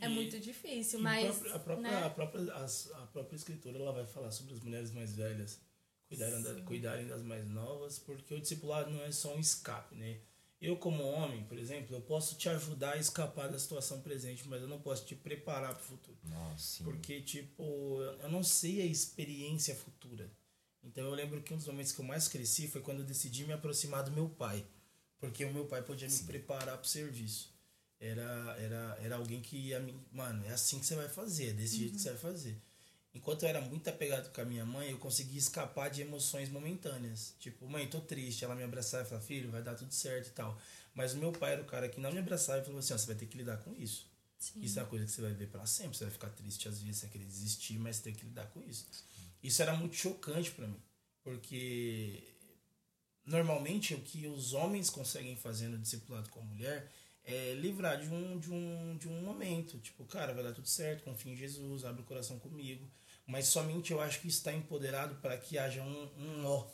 [0.00, 1.44] é E- muito difícil, mas.
[1.52, 2.04] a própria, né?
[2.04, 5.60] a, própria, as- a própria escritura ela vai falar sobre as mulheres mais velhas
[6.08, 6.64] cuidarem, da- Sim.
[6.64, 10.20] cuidarem das mais novas, porque o discipulado não é só um escape, né?
[10.60, 14.60] Eu, como homem, por exemplo, eu posso te ajudar a escapar da situação presente, mas
[14.60, 16.18] eu não posso te preparar para o futuro.
[16.24, 16.84] Nossa, sim.
[16.84, 17.62] Porque, tipo,
[18.20, 20.28] eu não sei a experiência futura.
[20.82, 23.44] Então eu lembro que um dos momentos que eu mais cresci foi quando eu decidi
[23.44, 24.66] me aproximar do meu pai.
[25.20, 27.52] Porque o meu pai podia me preparar para o serviço.
[28.00, 29.94] Era, era, era alguém que ia me.
[30.12, 32.56] Mano, é assim que você vai fazer, é desse jeito que você vai fazer.
[33.14, 37.34] Enquanto eu era muito apegado com a minha mãe, eu conseguia escapar de emoções momentâneas.
[37.40, 38.44] Tipo, mãe, tô triste.
[38.44, 40.56] Ela me abraçava e falava, filho, vai dar tudo certo e tal.
[40.94, 42.98] Mas o meu pai era o cara que não me abraçava e falou assim: ó,
[42.98, 44.06] você vai ter que lidar com isso.
[44.38, 44.60] Sim.
[44.62, 45.96] Isso é uma coisa que você vai ver pra sempre.
[45.96, 48.62] Você vai ficar triste às vezes, você vai querer desistir, mas tem que lidar com
[48.62, 48.86] isso.
[49.42, 50.80] Isso era muito chocante pra mim.
[51.24, 52.22] Porque
[53.24, 56.90] normalmente o que os homens conseguem fazer no discipulado com a mulher
[57.28, 59.78] é livrar de um, de um, de um momento.
[59.80, 62.90] Tipo, cara, vai dar tudo certo, confia em Jesus, abre o coração comigo.
[63.26, 66.66] Mas somente eu acho que está empoderado para que haja um, um nó.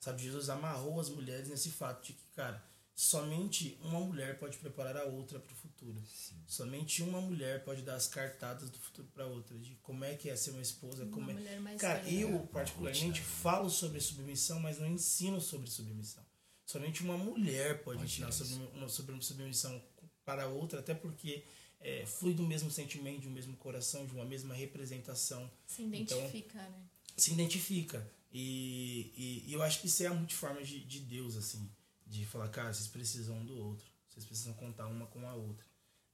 [0.00, 2.60] Sabe, Jesus amarrou as mulheres nesse fato de que, cara,
[2.96, 6.02] somente uma mulher pode preparar a outra para o futuro.
[6.04, 6.42] Sim.
[6.48, 10.28] Somente uma mulher pode dar as cartadas do futuro para outra, de como é que
[10.28, 11.60] é ser uma esposa, uma como é.
[11.60, 16.24] Mais cara, eu particularmente falo sobre submissão, mas não ensino sobre submissão.
[16.70, 19.82] Somente uma mulher pode, pode ensinar sobre, uma, sobre submissão
[20.24, 21.42] para outra, até porque
[21.80, 25.50] é, flui do mesmo sentimento, de um mesmo coração, de uma mesma representação.
[25.66, 26.84] Se identifica, então, né?
[27.16, 28.08] Se identifica.
[28.30, 31.68] E, e, e, eu acho que isso é a multiforma de, de Deus, assim,
[32.06, 35.66] de falar, cara, vocês precisam um do outro, vocês precisam contar uma com a outra.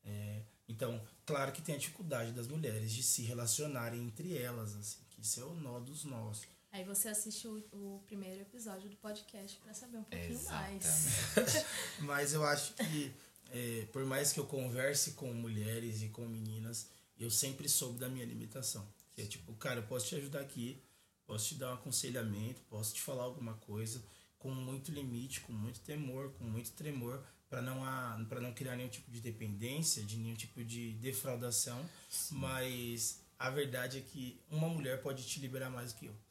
[0.03, 5.01] É, então, claro que tem a dificuldade das mulheres de se relacionarem entre elas, assim,
[5.11, 6.49] que isso é o nó dos nós.
[6.77, 10.85] Aí você assiste o, o primeiro episódio do podcast para saber um pouquinho Exatamente.
[10.85, 11.65] mais.
[12.01, 13.15] Mas eu acho que,
[13.51, 18.11] é, por mais que eu converse com mulheres e com meninas, eu sempre soube da
[18.11, 18.87] minha limitação.
[19.15, 20.79] Que é tipo, cara, eu posso te ajudar aqui,
[21.27, 24.05] posso te dar um aconselhamento, posso te falar alguma coisa
[24.39, 27.81] com muito limite, com muito temor, com muito tremor, para não
[28.27, 32.35] para não criar nenhum tipo de dependência, de nenhum tipo de defraudação, Sim.
[32.35, 36.26] mas a verdade é que uma mulher pode te liberar mais do que eu.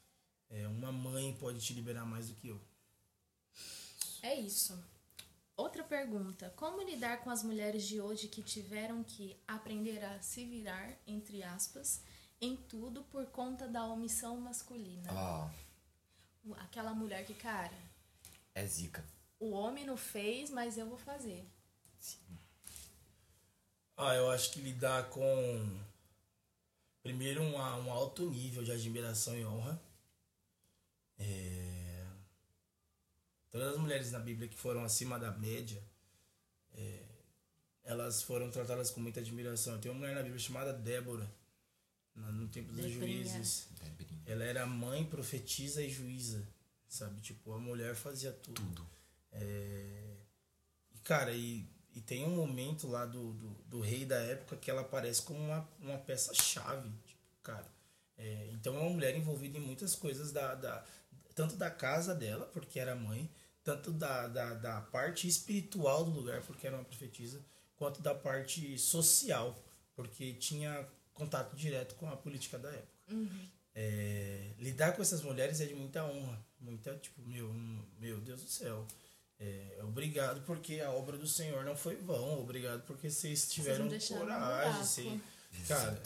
[0.49, 2.62] É, uma mãe pode te liberar mais do que eu.
[4.21, 4.77] É isso.
[5.58, 10.45] Outra pergunta: como lidar com as mulheres de hoje que tiveram que aprender a se
[10.45, 12.01] virar, entre aspas,
[12.41, 15.10] em tudo por conta da omissão masculina.
[15.13, 16.53] Oh.
[16.55, 17.77] Aquela mulher que, cara.
[18.53, 19.03] É zica.
[19.39, 21.45] O homem não fez, mas eu vou fazer.
[21.99, 22.38] Sim.
[23.97, 25.79] Ah, eu acho que lidar com.
[27.01, 29.79] Primeiro, um, um alto nível de admiração e honra.
[31.17, 32.06] É...
[33.51, 35.82] Todas as mulheres na Bíblia que foram acima da média,
[36.73, 37.04] é...
[37.84, 39.80] elas foram tratadas com muita admiração.
[39.80, 41.30] Tem uma mulher na Bíblia chamada Débora
[42.15, 43.23] no tempo dos Debrinha.
[43.23, 43.67] juízes.
[43.82, 44.21] Debrinha.
[44.25, 46.47] Ela era mãe, profetisa e juíza,
[46.88, 47.19] sabe?
[47.21, 48.62] Tipo, a mulher fazia tudo.
[48.62, 48.89] Tudo.
[49.32, 50.15] É...
[50.93, 54.71] E, cara, e, e tem um momento lá do, do, do, rei da época que
[54.71, 57.73] ela aparece como uma, uma peça-chave, tipo, cara.
[58.17, 60.86] É, então é uma mulher envolvida em muitas coisas da, da
[61.35, 63.29] tanto da casa dela, porque era mãe,
[63.63, 67.43] tanto da, da, da parte espiritual do lugar, porque era uma profetisa,
[67.75, 69.61] quanto da parte social,
[69.93, 72.87] porque tinha contato direto com a política da época.
[73.11, 73.49] Uhum.
[73.73, 77.53] É, lidar com essas mulheres é de muita honra, muita tipo meu,
[77.99, 78.87] meu Deus do céu.
[79.37, 82.39] É, obrigado porque a obra do Senhor não foi vão.
[82.39, 84.81] Obrigado porque vocês tiveram vocês coragem.
[84.81, 85.21] Vocês,
[85.67, 86.01] cara,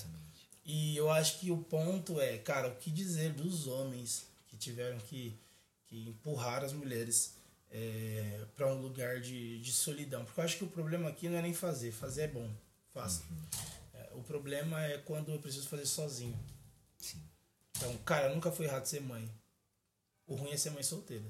[0.65, 4.28] e eu acho que o ponto é, cara, o que dizer dos homens
[4.59, 5.39] tiveram que,
[5.85, 7.35] que empurrar as mulheres
[7.71, 10.25] é, para um lugar de, de solidão?
[10.25, 12.49] Porque eu acho que o problema aqui não é nem fazer, fazer é bom,
[12.93, 13.23] faça.
[13.29, 13.69] Uhum.
[14.19, 16.37] O problema é quando eu preciso fazer sozinho.
[16.97, 17.21] Sim.
[17.77, 19.29] Então, cara, nunca foi errado ser mãe.
[20.27, 21.25] O ruim é ser mãe solteira.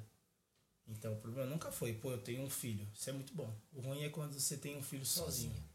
[0.87, 2.87] Então, o problema nunca foi, pô, eu tenho um filho.
[2.93, 3.53] Isso é muito bom.
[3.71, 5.51] O ruim é quando você tem um filho sozinho.
[5.51, 5.69] sozinho.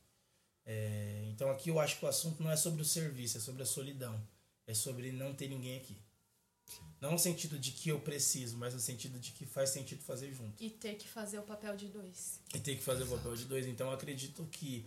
[0.67, 3.63] É, então, aqui eu acho que o assunto não é sobre o serviço, é sobre
[3.63, 4.21] a solidão.
[4.67, 5.97] É sobre não ter ninguém aqui.
[7.01, 10.33] Não no sentido de que eu preciso, mas no sentido de que faz sentido fazer
[10.33, 10.63] junto.
[10.63, 12.41] E ter que fazer o papel de dois.
[12.55, 13.15] E ter que fazer Exato.
[13.15, 13.67] o papel de dois.
[13.67, 14.87] Então, eu acredito que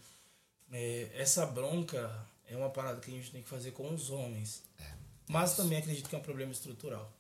[0.72, 4.64] é, essa bronca é uma parada que a gente tem que fazer com os homens.
[4.80, 4.94] É,
[5.28, 7.14] mas também acredito que é um problema estrutural.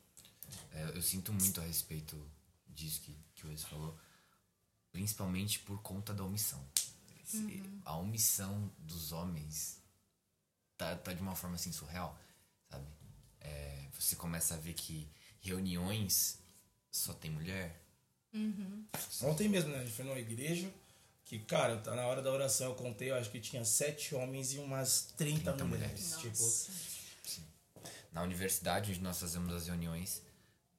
[0.71, 2.19] É, eu sinto muito a respeito
[2.67, 3.97] disso que, que o Wes falou,
[4.91, 6.63] principalmente por conta da omissão.
[7.33, 7.81] Uhum.
[7.83, 9.81] A omissão dos homens
[10.77, 12.17] tá, tá de uma forma assim surreal,
[12.69, 12.85] sabe?
[13.47, 15.07] É, você começa a ver que
[15.39, 16.39] reuniões
[16.91, 17.81] só tem mulher.
[18.33, 18.85] Uhum.
[19.23, 19.79] Ontem mesmo, né?
[19.79, 20.71] A gente foi numa igreja
[21.25, 24.53] que, cara, tá na hora da oração eu contei, eu acho que tinha sete homens
[24.53, 26.15] e umas 30, 30 mulheres.
[26.15, 26.21] mulheres.
[26.21, 27.29] Tipo.
[27.29, 27.43] Sim.
[28.11, 30.21] Na universidade onde nós fazemos as reuniões,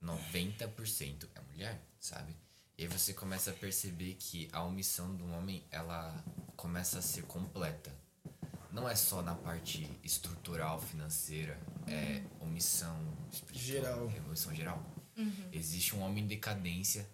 [0.02, 2.34] 90% é mulher, sabe?
[2.76, 6.24] E aí você começa a perceber que a omissão do homem, ela
[6.56, 7.92] começa a ser completa.
[8.70, 12.96] Não é só na parte estrutural, financeira, é omissão
[13.52, 14.10] geral.
[14.10, 14.84] É omissão geral.
[15.16, 15.48] Uhum.
[15.52, 17.08] Existe um homem em decadência,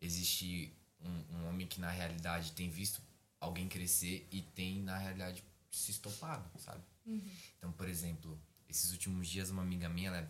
[0.00, 3.00] existe um, um homem que na realidade tem visto
[3.40, 6.82] alguém crescer e tem na realidade se estopado, sabe?
[7.06, 7.30] Uhum.
[7.56, 10.28] Então, por exemplo, esses últimos dias uma amiga minha, ela é,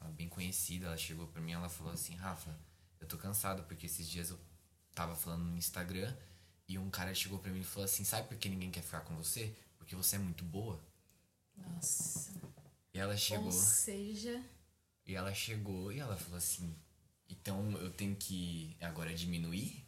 [0.00, 2.54] ela é bem conhecida, ela chegou para mim, ela falou assim, Rafa,
[3.00, 4.38] eu tô cansada porque esses dias eu
[4.94, 6.14] tava falando no Instagram
[6.68, 9.00] e um cara chegou para mim e falou assim, sabe por que ninguém quer ficar
[9.00, 9.54] com você?
[9.90, 10.78] Porque você é muito boa.
[11.56, 12.30] Nossa.
[12.94, 13.46] E ela chegou.
[13.46, 14.40] Ou seja.
[15.04, 16.72] E ela chegou e ela falou assim,
[17.28, 19.84] então eu tenho que agora diminuir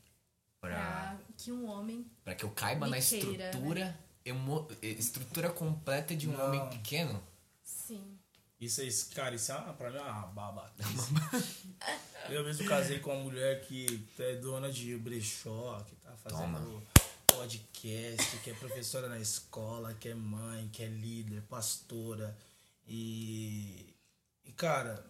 [0.61, 2.05] Pra, que um homem.
[2.25, 3.85] Pra que eu caiba na estrutura.
[3.85, 3.99] Né?
[4.25, 6.47] Emo, estrutura completa de um Não.
[6.47, 7.23] homem pequeno.
[7.63, 8.19] Sim.
[8.61, 11.13] Isso é, isso- cara, isso é uma, pra mim é uma babaquice.
[12.29, 16.83] eu mesmo casei com uma mulher que é dona de brechó, que tá fazendo Toma.
[17.37, 22.37] Podcast, que é professora na escola, que é mãe, que é líder, pastora.
[22.87, 23.95] E,
[24.45, 25.05] e cara,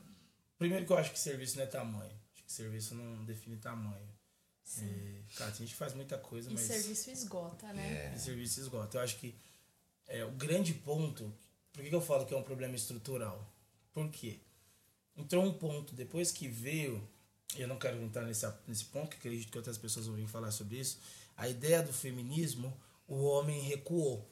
[0.59, 2.13] primeiro que eu acho que serviço não é tamanho.
[2.35, 4.09] Acho que serviço não define tamanho.
[4.81, 8.13] É, cara, a gente faz muita coisa, E mas serviço esgota, né?
[8.13, 8.15] É.
[8.17, 8.97] e serviço esgota.
[8.97, 9.35] Eu acho que
[10.07, 11.33] é, o grande ponto.
[11.73, 13.51] Por que, que eu falo que é um problema estrutural?
[13.93, 14.39] Por quê?
[15.17, 17.07] Entrou um ponto, depois que veio,
[17.57, 20.51] eu não quero entrar nesse, nesse ponto, que acredito que outras pessoas vão vir falar
[20.51, 20.99] sobre isso.
[21.37, 22.73] A ideia do feminismo,
[23.07, 24.29] o homem recuou.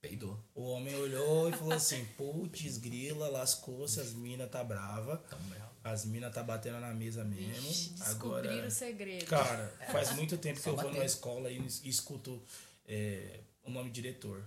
[0.00, 0.38] Peidou.
[0.54, 5.22] O homem olhou e falou assim: putz, grila, lascou-se, as minas tá brava.
[5.48, 5.68] Bravo.
[5.82, 7.68] As minas tá batendo na mesa mesmo.
[7.70, 8.66] Ixi, Agora.
[8.66, 9.24] o segredo.
[9.26, 12.42] Cara, faz muito tempo que eu vou numa escola e es- escuto
[12.86, 14.44] é, o nome diretor,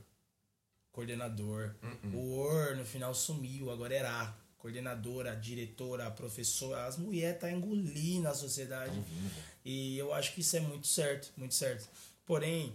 [0.92, 1.76] coordenador.
[2.14, 4.34] O OR no final sumiu, agora era A.
[4.62, 6.86] Coordenadora, diretora, professora.
[6.86, 8.94] As mulheres tá engolindo a sociedade.
[9.66, 11.90] E eu acho que isso é muito certo, muito certo.
[12.26, 12.74] Porém,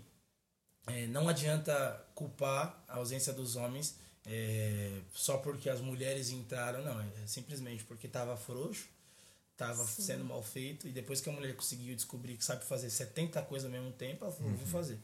[0.88, 3.96] é, não adianta culpar a ausência dos homens
[4.26, 7.00] é, só porque as mulheres entraram, não.
[7.00, 8.88] É simplesmente porque tava frouxo,
[9.56, 10.02] tava Sim.
[10.02, 13.66] sendo mal feito, e depois que a mulher conseguiu descobrir que sabe fazer 70 coisas
[13.66, 14.98] ao mesmo tempo, ela falou, vou fazer.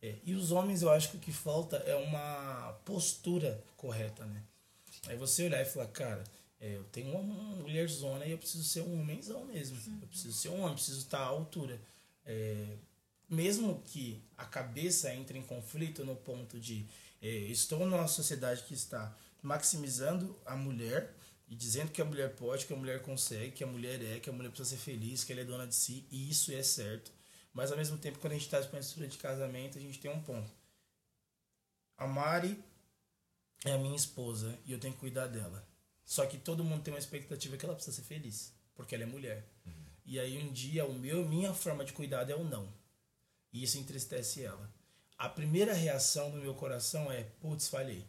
[0.00, 4.42] É, e os homens, eu acho que o que falta é uma postura correta, né?
[5.06, 6.24] Aí você olhar e falar, cara,
[6.60, 9.78] é, eu tenho uma mulher zona e eu preciso ser um homenzão mesmo.
[10.02, 11.80] Eu preciso ser um homem, preciso estar à altura.
[12.24, 12.76] É,
[13.28, 16.86] mesmo que a cabeça entre em conflito no ponto de
[17.22, 21.14] é, estou numa sociedade que está maximizando a mulher
[21.48, 24.30] e dizendo que a mulher pode, que a mulher consegue, que a mulher é, que
[24.30, 27.10] a mulher precisa ser feliz, que ela é dona de si, e isso é certo.
[27.52, 29.98] Mas ao mesmo tempo, quando a gente está com a estrutura de casamento, a gente
[29.98, 30.50] tem um ponto.
[31.96, 32.62] A Mari
[33.64, 35.66] é a minha esposa e eu tenho que cuidar dela.
[36.04, 39.06] Só que todo mundo tem uma expectativa que ela precisa ser feliz, porque ela é
[39.06, 39.46] mulher.
[40.04, 42.72] E aí um dia o meu, minha forma de cuidado é o não.
[43.52, 44.72] E isso entristece ela.
[45.16, 48.04] A primeira reação do meu coração é, putz, falhei.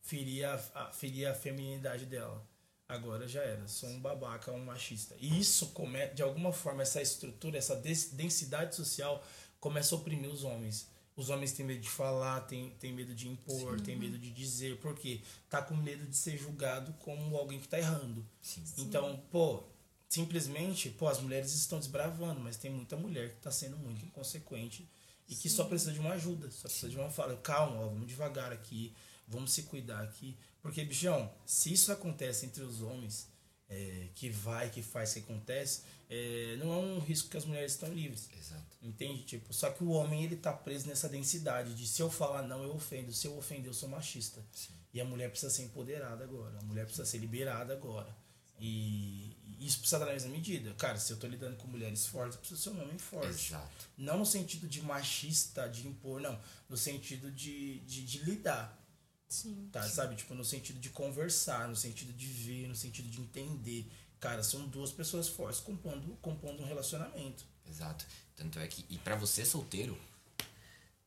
[0.00, 2.44] Feri a, a, feri a feminilidade dela.
[2.88, 5.16] Agora já era, sou um babaca, um machista.
[5.18, 9.24] E isso, come, de alguma forma, essa estrutura, essa densidade social
[9.58, 10.88] começa a oprimir os homens.
[11.16, 14.78] Os homens têm medo de falar, têm, têm medo de impor, têm medo de dizer,
[14.80, 18.24] porque tá com medo de ser julgado como alguém que tá errando.
[18.42, 18.62] Sim.
[18.76, 19.62] Então, pô,
[20.10, 24.86] simplesmente, pô, as mulheres estão desbravando, mas tem muita mulher que tá sendo muito inconsequente
[25.26, 27.34] e que só precisa de uma ajuda, só precisa de uma fala.
[27.38, 28.94] Calma, ó, vamos devagar aqui,
[29.26, 30.36] vamos se cuidar aqui.
[30.60, 33.28] Porque, bichão, se isso acontece entre os homens,
[33.68, 37.72] é, que vai, que faz, que acontece, é, não é um risco que as mulheres
[37.72, 38.28] estão livres.
[38.38, 38.76] Exato.
[38.82, 39.24] Entende?
[39.24, 42.62] Tipo, só que o homem ele tá preso nessa densidade de se eu falar não,
[42.62, 43.12] eu ofendo.
[43.12, 44.44] Se eu ofender, eu sou machista.
[44.92, 46.58] E a mulher precisa ser empoderada agora.
[46.58, 48.16] A mulher precisa ser liberada agora.
[48.58, 50.74] E e isso precisa dar na mesma medida.
[50.74, 53.28] Cara, se eu tô lidando com mulheres fortes, eu preciso ser um homem forte.
[53.28, 53.88] Exato.
[53.96, 56.38] Não no sentido de machista, de impor, não.
[56.68, 58.78] No sentido de, de, de lidar.
[59.28, 59.68] Sim.
[59.72, 59.82] Tá?
[59.82, 60.16] Sabe?
[60.16, 63.90] Tipo, no sentido de conversar, no sentido de ver, no sentido de entender.
[64.20, 67.44] Cara, são duas pessoas fortes compondo, compondo um relacionamento.
[67.68, 68.06] Exato.
[68.34, 68.84] Tanto é que.
[68.88, 69.98] E pra você solteiro,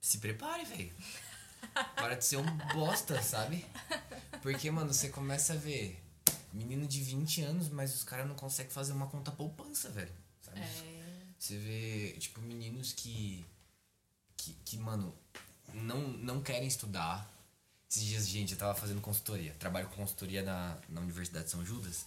[0.02, 0.94] se prepare, velho.
[1.96, 3.66] Para de ser um bosta, sabe?
[4.42, 6.02] Porque, mano, você começa a ver
[6.54, 10.12] menino de 20 anos, mas os caras não conseguem fazer uma conta poupança, velho.
[10.42, 10.60] Sabe?
[10.60, 11.00] É.
[11.38, 13.46] Você vê, tipo, meninos que.
[14.36, 15.16] que, que mano,
[15.74, 17.30] não, não querem estudar.
[17.90, 19.56] Esses dias, gente, eu tava fazendo consultoria.
[19.58, 22.06] Trabalho com consultoria na, na Universidade de São Judas.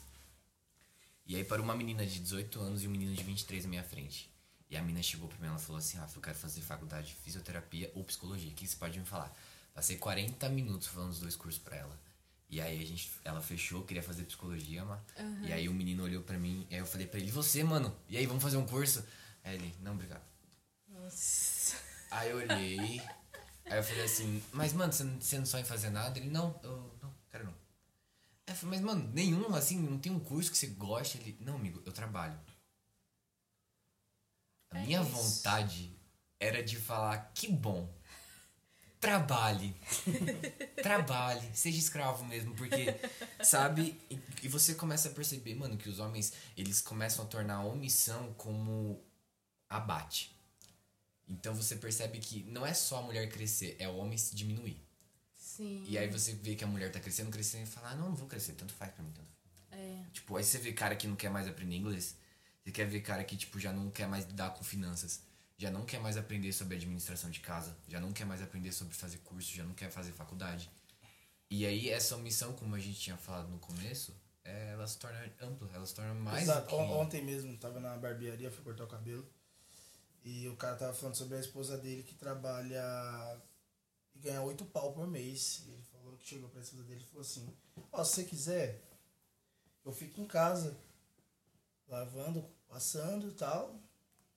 [1.27, 3.83] E aí parou uma menina de 18 anos e um menino de 23 na minha
[3.83, 4.31] frente.
[4.71, 7.09] E a menina chegou pra mim e ela falou assim, Rafa, eu quero fazer faculdade
[7.09, 8.51] de fisioterapia ou psicologia.
[8.51, 9.37] O que você pode me falar?
[9.75, 11.99] Passei 40 minutos falando os dois cursos pra ela.
[12.49, 15.01] E aí a gente, ela fechou, queria fazer psicologia, mas.
[15.49, 17.64] E aí o menino olhou pra mim, e aí eu falei pra ele, e você,
[17.64, 17.97] mano?
[18.09, 19.05] E aí, vamos fazer um curso?
[19.42, 20.23] Aí ele, não, obrigado.
[20.87, 21.77] Nossa.
[22.11, 23.01] Aí eu olhei,
[23.73, 26.19] aí eu falei assim, mas mano, você não, você não sonha em fazer nada?
[26.19, 27.53] Ele, não, eu não, quero não.
[28.46, 31.19] Aí eu falei, mas mano, nenhum, assim, não tem um curso que você goste?
[31.19, 32.38] Ele, não, amigo, eu trabalho.
[34.71, 35.11] A É minha isso.
[35.11, 35.96] vontade
[36.40, 37.88] era de falar, que bom.
[39.01, 39.75] Trabalhe.
[40.81, 41.51] Trabalhe.
[41.55, 42.87] Seja escravo mesmo, porque,
[43.42, 44.01] sabe?
[44.09, 47.65] E, e você começa a perceber, mano, que os homens, eles começam a tornar a
[47.65, 49.03] omissão como
[49.69, 50.37] abate.
[51.29, 54.81] Então você percebe que não é só a mulher crescer, é o homem se diminuir.
[55.35, 55.85] Sim.
[55.87, 58.16] E aí você vê que a mulher tá crescendo, crescendo e fala, ah, não, não
[58.16, 59.81] vou crescer, tanto faz pra mim, tanto faz.
[59.81, 60.04] É.
[60.12, 62.16] Tipo, aí você vê cara que não quer mais aprender inglês.
[62.62, 65.23] Você quer ver cara que, tipo, já não quer mais lidar com finanças.
[65.58, 67.77] Já não quer mais aprender sobre administração de casa.
[67.88, 69.54] Já não quer mais aprender sobre fazer curso.
[69.54, 70.70] Já não quer fazer faculdade.
[71.50, 74.14] E aí essa omissão, como a gente tinha falado no começo,
[74.44, 76.42] é, ela se torna ampla, ela se torna mais.
[76.44, 76.75] Exato.
[76.75, 79.27] Ontem mesmo, tava na barbearia, fui cortar o cabelo.
[80.25, 82.83] E o cara tava falando sobre a esposa dele que trabalha
[84.14, 85.62] e ganha oito pau por mês.
[85.66, 87.48] E ele falou que chegou pra esposa dele e falou assim,
[87.90, 88.83] ó, se você quiser,
[89.85, 90.77] eu fico em casa,
[91.88, 93.81] lavando, passando e tal.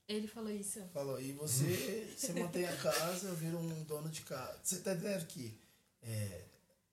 [0.08, 0.82] Ele falou isso.
[0.94, 4.60] Falou, e você, você mantém a casa, eu viro um dono de casa.
[4.64, 5.60] Você tá entendendo que
[6.02, 6.46] é,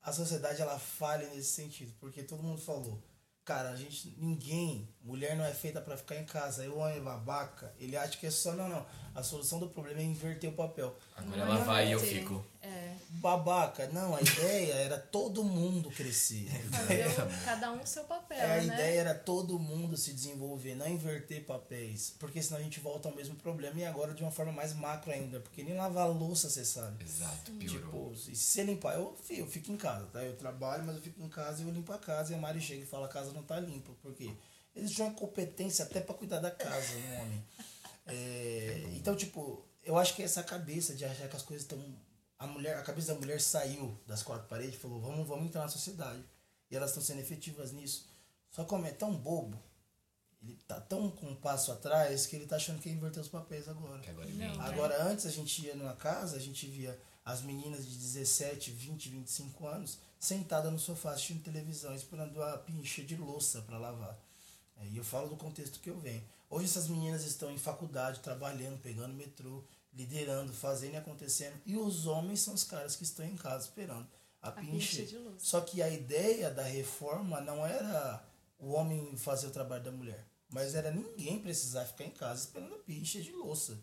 [0.03, 3.03] a sociedade ela falha nesse sentido, porque todo mundo falou,
[3.45, 6.62] cara, a gente, ninguém, mulher não é feita pra ficar em casa.
[6.62, 8.86] Aí o homem babaca, ele acha que é só, não, não.
[9.14, 10.97] A solução do problema é inverter o papel.
[11.16, 12.45] Agora ela vai e eu fico.
[12.63, 12.93] É.
[13.11, 16.49] Babaca, não, a ideia era todo mundo crescer.
[16.71, 18.65] Fazer o- cada um seu papel, É, a né?
[18.75, 22.15] ideia era todo mundo se desenvolver, não inverter papéis.
[22.19, 25.11] Porque senão a gente volta ao mesmo problema e agora de uma forma mais macro
[25.13, 25.41] ainda.
[25.41, 27.05] Porque nem lavar louça você sabe.
[27.05, 28.13] Exato, piorou.
[28.15, 30.23] Tipo, e se você limpar, eu, eu fico em casa, tá?
[30.23, 32.61] Eu trabalho, mas eu fico em casa e eu limpo a casa e a Mari
[32.61, 33.93] chega e fala a casa não tá limpa.
[34.01, 34.31] Por quê?
[34.75, 37.45] Eles têm uma competência até pra cuidar da casa, um homem.
[38.05, 41.79] É, então, tipo, eu acho que essa cabeça de achar que as coisas estão.
[42.43, 45.62] A, mulher, a cabeça da mulher saiu das quatro paredes e falou, vamos, vamos entrar
[45.62, 46.24] na sociedade.
[46.70, 48.09] E elas estão sendo efetivas nisso.
[48.51, 49.57] Só que o homem é tão bobo,
[50.43, 53.28] ele tá tão com um passo atrás que ele tá achando que ia inverter os
[53.28, 54.01] papéis agora.
[54.01, 54.55] Que agora ele Não.
[54.55, 54.64] entra.
[54.64, 59.09] Agora, antes a gente ia numa casa, a gente via as meninas de 17, 20,
[59.11, 64.18] 25 anos sentadas no sofá assistindo televisão, esperando a pincha de louça para lavar.
[64.78, 66.24] É, e eu falo do contexto que eu venho.
[66.51, 69.62] Hoje essas meninas estão em faculdade, trabalhando, pegando metrô,
[69.93, 71.61] liderando, fazendo e acontecendo.
[71.66, 74.09] E os homens são os caras que estão em casa esperando
[74.40, 75.38] a, A pincha de louça.
[75.38, 78.24] Só que a ideia da reforma não era
[78.59, 82.74] o homem fazer o trabalho da mulher, mas era ninguém precisar ficar em casa esperando
[82.74, 83.78] a pincha de louça.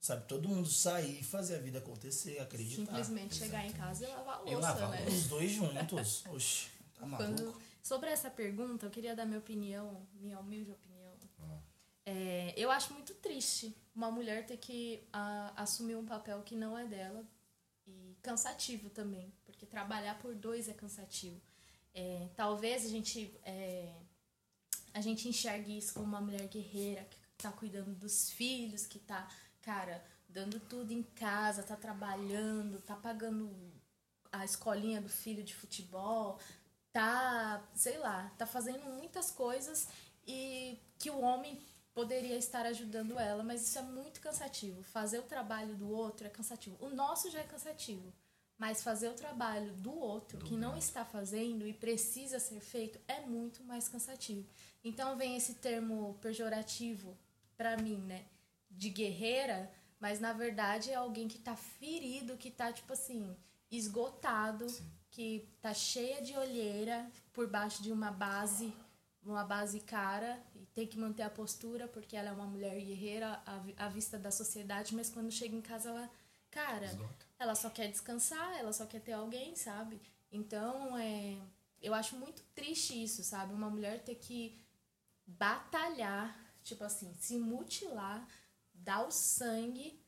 [0.00, 2.84] Sabe, todo mundo sair, fazer a vida acontecer, acreditar.
[2.86, 5.06] Simplesmente chegar em casa e lavar a E louça, lavar a né?
[5.06, 6.24] Os dois juntos.
[6.32, 7.42] Oxi, tá maluco?
[7.42, 10.89] Quando, sobre essa pergunta, eu queria dar minha opinião, minha humilde opinião.
[12.06, 16.78] É, eu acho muito triste uma mulher ter que ah, assumir um papel que não
[16.78, 17.24] é dela
[17.86, 21.40] e cansativo também, porque trabalhar por dois é cansativo.
[21.92, 23.92] É, talvez a gente é,
[24.94, 29.28] a gente enxergue isso como uma mulher guerreira que tá cuidando dos filhos, que tá,
[29.62, 33.50] cara, dando tudo em casa, tá trabalhando, tá pagando
[34.32, 36.38] a escolinha do filho de futebol,
[36.92, 39.88] tá, sei lá, tá fazendo muitas coisas
[40.26, 41.60] e que o homem
[41.92, 44.82] poderia estar ajudando ela, mas isso é muito cansativo.
[44.82, 46.76] Fazer o trabalho do outro é cansativo.
[46.80, 48.12] O nosso já é cansativo,
[48.56, 53.20] mas fazer o trabalho do outro que não está fazendo e precisa ser feito é
[53.20, 54.46] muito mais cansativo.
[54.84, 57.16] Então vem esse termo pejorativo
[57.56, 58.24] pra mim, né,
[58.70, 63.36] de guerreira, mas na verdade é alguém que tá ferido, que tá tipo assim,
[63.70, 64.66] esgotado,
[65.10, 68.72] que tá cheia de olheira por baixo de uma base,
[69.22, 70.40] uma base cara
[70.74, 74.30] tem que manter a postura porque ela é uma mulher guerreira à, à vista da
[74.30, 76.10] sociedade, mas quando chega em casa ela,
[76.50, 77.26] cara, Esgota.
[77.38, 80.00] ela só quer descansar, ela só quer ter alguém, sabe?
[80.30, 81.36] Então, é,
[81.82, 83.52] eu acho muito triste isso, sabe?
[83.52, 84.58] Uma mulher ter que
[85.26, 88.26] batalhar, tipo assim, se mutilar,
[88.72, 90.00] dar o sangue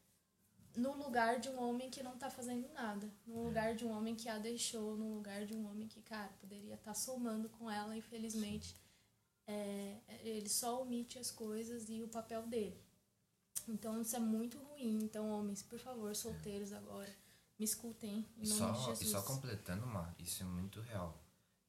[0.77, 4.15] no lugar de um homem que não tá fazendo nada, no lugar de um homem
[4.15, 7.97] que a deixou, no lugar de um homem que, cara, poderia estar somando com ela,
[7.97, 8.75] infelizmente,
[9.47, 12.81] é, ele só omite as coisas e o papel dele.
[13.69, 14.99] Então isso é muito ruim.
[15.03, 17.11] Então, homens, por favor, solteiros agora,
[17.59, 19.11] me escutem em E nome só, de e Jesus.
[19.11, 21.17] só completando, Mar, isso é muito real.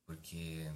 [0.05, 0.71] Porque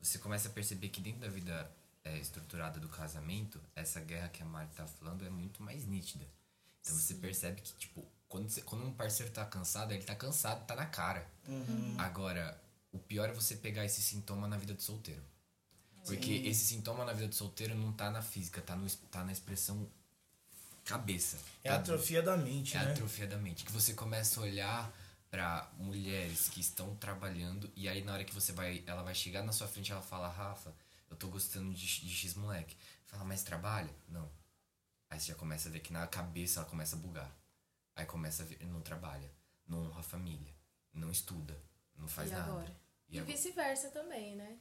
[0.00, 1.70] você começa a perceber que dentro da vida
[2.04, 6.26] é, estruturada do casamento, essa guerra que a Mari tá falando é muito mais nítida.
[6.80, 10.66] Então você percebe que, tipo, quando, você- quando um parceiro tá cansado, ele tá cansado,
[10.66, 11.28] tá na cara.
[11.98, 12.58] Agora,
[12.90, 15.22] o pior é você pegar esse sintoma na vida do solteiro.
[16.04, 19.32] Porque esse sintoma na vida do solteiro não tá na física, tá, no, tá na
[19.32, 19.88] expressão
[20.84, 21.38] cabeça.
[21.62, 21.80] É a tá?
[21.80, 22.92] atrofia da mente, É né?
[22.92, 23.64] atrofia da mente.
[23.64, 24.92] Que você começa a olhar
[25.30, 29.42] pra mulheres que estão trabalhando e aí na hora que você vai, ela vai chegar
[29.44, 30.74] na sua frente ela fala, Rafa,
[31.08, 32.76] eu tô gostando de, de X moleque.
[33.06, 33.94] Fala, mas trabalha?
[34.08, 34.28] Não.
[35.08, 37.30] Aí você já começa a ver que na cabeça ela começa a bugar.
[37.94, 39.30] Aí começa a ver, não trabalha,
[39.66, 40.52] não honra a família,
[40.92, 41.60] não estuda,
[41.96, 42.50] não faz e nada.
[42.50, 42.76] agora?
[43.08, 44.58] E E, vice-versa também, né?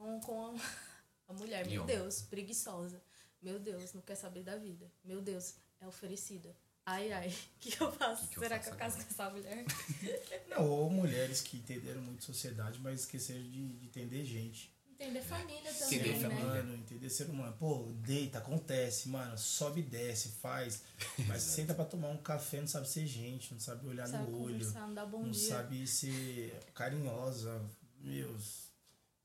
[0.00, 0.56] Então, com
[1.28, 1.84] a, mulher, meu?
[1.84, 3.02] Deus, preguiçosa.
[3.42, 4.90] Meu Deus, não quer saber da vida.
[5.04, 6.56] Meu Deus, é oferecida.
[6.86, 8.22] Ai, ai, o que, eu faço?
[8.28, 9.64] Que que eu Será faço que eu caso com essa mulher?
[10.48, 14.72] Não, ou mulheres que entenderam muito sociedade, mas esqueceram de, de entender gente.
[14.88, 16.28] Entender família também, Entender né?
[16.28, 16.74] família.
[16.74, 17.56] Entender ser humano.
[17.58, 19.36] Pô, deita, acontece, mano.
[19.38, 20.82] Sobe e desce, faz.
[21.26, 24.70] Mas senta pra tomar um café, não sabe ser gente, não sabe olhar no olho.
[24.72, 25.48] não dá bom não dia.
[25.48, 27.64] sabe ser carinhosa.
[27.98, 28.36] Meu,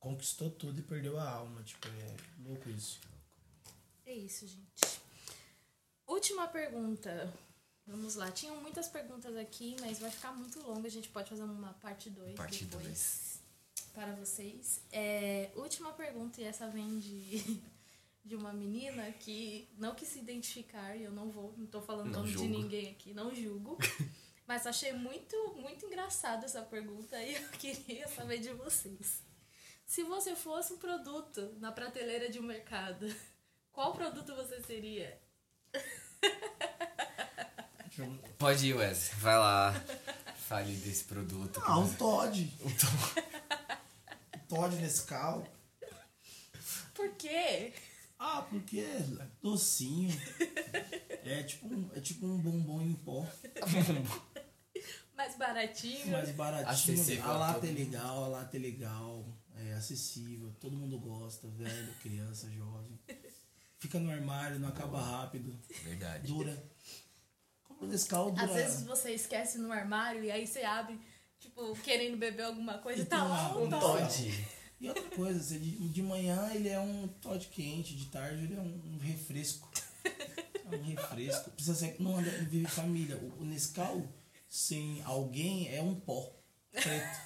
[0.06, 1.64] conquistou tudo e perdeu a alma.
[1.64, 2.16] Tipo, é
[2.48, 3.00] louco isso.
[4.06, 5.02] É isso, gente.
[6.06, 7.34] Última pergunta.
[7.88, 8.30] Vamos lá.
[8.30, 10.86] Tinham muitas perguntas aqui, mas vai ficar muito longo.
[10.86, 13.42] A gente pode fazer uma parte 2 Parte depois dois.
[13.96, 14.80] para vocês.
[14.92, 17.60] É, última pergunta, e essa vem de,
[18.24, 22.12] de uma menina que não quis se identificar, e eu não vou, não tô falando
[22.12, 23.76] Não nome de ninguém aqui, não julgo.
[24.48, 29.25] Mas achei muito, muito engraçado essa pergunta e eu queria saber de vocês.
[29.86, 33.08] Se você fosse um produto na prateleira de um mercado,
[33.72, 35.18] qual produto você seria?
[38.38, 39.12] Pode ir, Wes.
[39.20, 39.74] Vai lá.
[40.38, 41.62] Fale desse produto.
[41.64, 42.54] Ah, um Todd.
[42.62, 42.70] Um
[44.48, 45.48] Todd Nescau.
[46.94, 47.74] Por quê?
[48.20, 49.06] Ah, porque é
[49.42, 50.14] docinho.
[51.24, 53.26] É tipo um, é tipo um bombom em pó.
[55.16, 56.12] Mais baratinho?
[56.12, 56.70] mais baratinho.
[56.70, 59.26] Acessível a lata é legal, a lata é legal,
[59.76, 63.00] acessível, todo mundo gosta, velho, criança, jovem.
[63.78, 66.28] Fica no armário, não acaba rápido, Verdade.
[66.28, 66.64] dura.
[67.64, 68.46] Compra desse caldo, dura.
[68.46, 71.00] Às vezes você esquece no armário e aí você abre,
[71.40, 74.48] tipo, querendo beber alguma coisa e tá lá um Todd.
[74.80, 78.98] E outra coisa, de, manhã ele é um Todd quente, de tarde ele é um,
[78.98, 79.72] refresco.
[80.04, 81.52] É um refresco.
[81.52, 81.96] Precisa ser.
[82.00, 83.18] Não anda, vive família.
[83.18, 84.08] O, o Nescau,
[84.48, 86.36] sem alguém, é um pó
[86.72, 87.25] preto.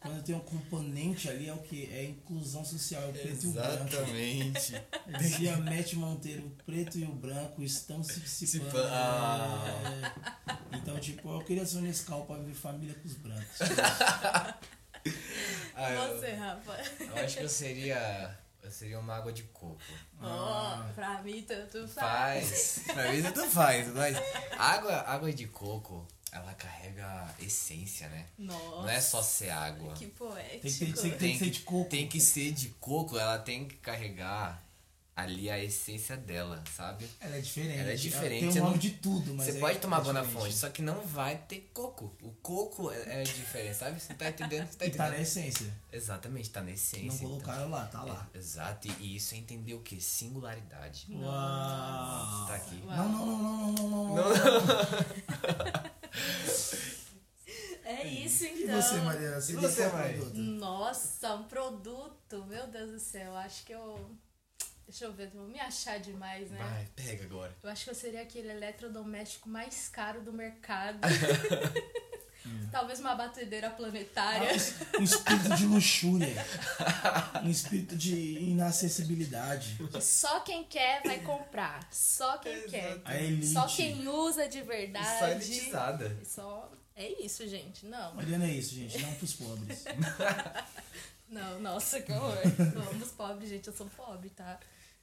[0.00, 1.88] Quando tem um componente ali, é o que?
[1.92, 3.86] É a inclusão social, é o preto e o branco.
[3.88, 4.72] Exatamente.
[5.18, 8.70] Dizia Matt Monteiro, o preto e o branco estão se dissipando.
[8.70, 9.64] Dissipa- Ah.
[10.72, 10.76] É.
[10.76, 13.58] Então, tipo, eu queria ser um Nescau pra viver família com os brancos.
[15.74, 16.76] Ah, eu, Você, Rafa.
[17.00, 18.38] eu acho que eu seria.
[18.62, 19.80] Eu seria uma água de coco.
[20.20, 22.48] Ó, pra mim tanto faz.
[22.48, 22.82] Faz.
[22.94, 24.16] Pra mim tu faz, mas
[24.58, 28.26] água, água de coco, ela carrega essência, né?
[28.38, 28.82] Nossa.
[28.82, 29.94] Não é só ser água.
[29.94, 30.60] Que poético.
[30.62, 31.90] Tem que ter- tem que ser de coco.
[31.90, 34.62] Tem que ser de coco, ela tem que carregar
[35.16, 37.04] ali a essência dela, sabe?
[37.20, 37.76] Ela é diferente.
[37.80, 39.96] Ela é diferente, Tem você um nome não- de tudo, mas Você é- pode tomar
[39.96, 40.42] é água na diferente.
[40.44, 42.14] fonte, só que não vai ter coco.
[42.22, 44.00] O coco é, é diferente, sabe?
[44.00, 44.68] Você tá entendendo?
[44.70, 45.22] Você tá E tá na entendendo?
[45.26, 45.74] essência.
[45.92, 47.04] Exatamente, tá na essência.
[47.08, 47.28] Não então.
[47.30, 48.28] colocaram lá, tá lá.
[48.32, 50.00] Exato, e- e isso é entender o que?
[50.00, 51.08] Singularidade.
[51.10, 52.46] Uau.
[52.46, 52.80] Tá aqui.
[52.86, 52.96] Uau.
[52.96, 54.24] Não, não, não, não, não, não, não.
[57.84, 58.80] É isso, E então.
[58.82, 59.40] você, Mariana?
[59.40, 60.14] Você E você, qual Mari?
[60.14, 60.36] produto?
[60.36, 62.44] Nossa, um produto.
[62.46, 63.34] Meu Deus do céu.
[63.36, 64.10] Acho que eu.
[64.86, 66.58] Deixa eu ver, vou me achar demais, né?
[66.58, 67.54] Vai, pega agora.
[67.62, 70.98] Eu acho que eu seria aquele eletrodoméstico mais caro do mercado.
[72.70, 74.50] Talvez uma batedeira planetária.
[74.98, 76.46] Um espírito de luxúria.
[77.42, 79.78] Um espírito de inacessibilidade.
[79.90, 81.88] que Só quem quer vai comprar.
[81.90, 83.00] Só quem quer.
[83.04, 83.46] A elite.
[83.48, 85.18] Só quem usa de verdade.
[85.18, 86.18] Só elitizada.
[86.24, 86.70] Só.
[86.94, 87.86] É isso, gente.
[87.86, 88.14] Não.
[88.14, 88.98] Mariana é isso, gente.
[88.98, 89.84] Não pros pobres.
[91.28, 92.36] Não, nossa, que horror.
[92.74, 93.68] Vamos pobres, gente.
[93.68, 94.58] Eu sou pobre, tá?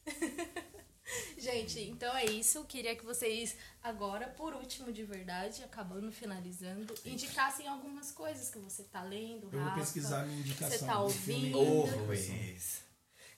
[1.37, 2.63] gente, então é isso.
[2.65, 8.83] Queria que vocês, agora, por último, de verdade, acabando, finalizando, indicassem algumas coisas que você
[8.83, 10.77] tá lendo, Eu vou pesquisar minha indicação.
[10.77, 11.59] Você tá ouvindo?
[12.05, 12.81] Luiz.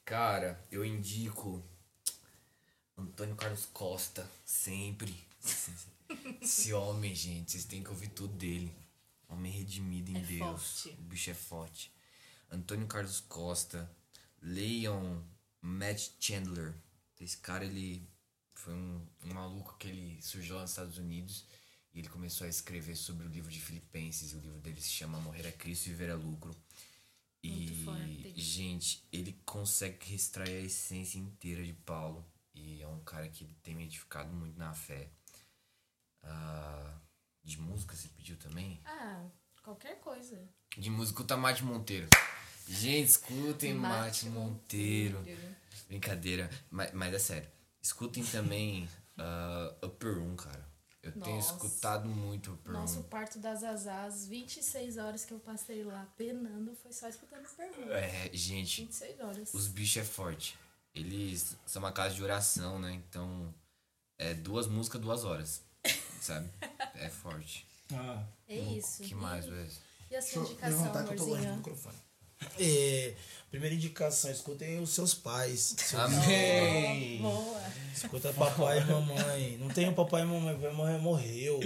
[0.05, 1.63] Cara, eu indico
[2.97, 5.13] Antônio Carlos Costa, sempre.
[6.41, 8.73] Esse homem, gente, vocês têm que ouvir tudo dele.
[9.27, 10.83] Homem redimido em É Deus.
[10.83, 10.97] forte.
[10.97, 11.93] O bicho é forte.
[12.49, 13.91] Antônio Carlos Costa,
[14.41, 15.21] leiam
[15.61, 16.73] Matt Chandler.
[17.19, 18.07] Esse cara, ele
[18.53, 21.45] foi um, um maluco que ele surgiu lá nos Estados Unidos
[21.93, 24.33] e ele começou a escrever sobre o livro de Filipenses.
[24.33, 26.55] O livro dele se chama Morrer é Cristo e Viver é Lucro.
[27.43, 32.25] E, gente, ele consegue extrair a essência inteira de Paulo.
[32.53, 35.09] E é um cara que tem me edificado muito na fé.
[36.23, 36.99] Ah,
[37.43, 38.81] de música você pediu também?
[38.83, 39.25] Ah,
[39.63, 40.47] qualquer coisa.
[40.77, 42.09] De música, o Mate Monteiro.
[42.67, 45.17] Gente, escutem Mate, Mate Monteiro.
[45.19, 45.55] Monteiro.
[45.87, 47.49] Brincadeira, mas, mas é sério.
[47.81, 50.67] Escutem também ah, Upper Room, cara.
[51.01, 51.53] Eu tenho Nossa.
[51.53, 53.03] escutado muito Upper Nosso Room.
[53.03, 57.93] parto das Azás, 26 horas que eu passei lá penando, foi só escutando pergunta.
[57.93, 59.53] É, gente, 26 horas.
[59.53, 60.57] os bichos é forte.
[60.93, 62.91] Eles são uma casa de oração, né?
[62.91, 63.53] Então,
[64.17, 65.61] é duas músicas, duas horas.
[66.19, 66.49] Sabe?
[66.99, 67.65] É forte.
[67.93, 69.03] Ah, É isso.
[69.03, 69.79] que mais, Wes?
[70.09, 71.63] E a sua indicação, amorzinho?
[72.59, 73.13] É,
[73.49, 75.75] primeira indicação, escutem os seus pais.
[75.77, 77.19] Seus Amém!
[77.21, 77.57] Boa.
[77.93, 79.57] Escuta papai e mamãe.
[79.57, 81.59] Não tem o papai e mamãe, papai e mamãe morreu.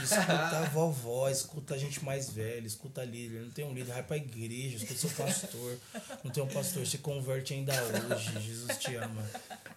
[0.00, 3.42] Escuta a vovó, escuta a gente mais velha, escuta a líder.
[3.42, 5.78] Não tem um líder, vai pra igreja, escuta seu pastor.
[6.24, 8.32] Não tem um pastor, se converte ainda hoje.
[8.40, 9.24] Jesus te ama.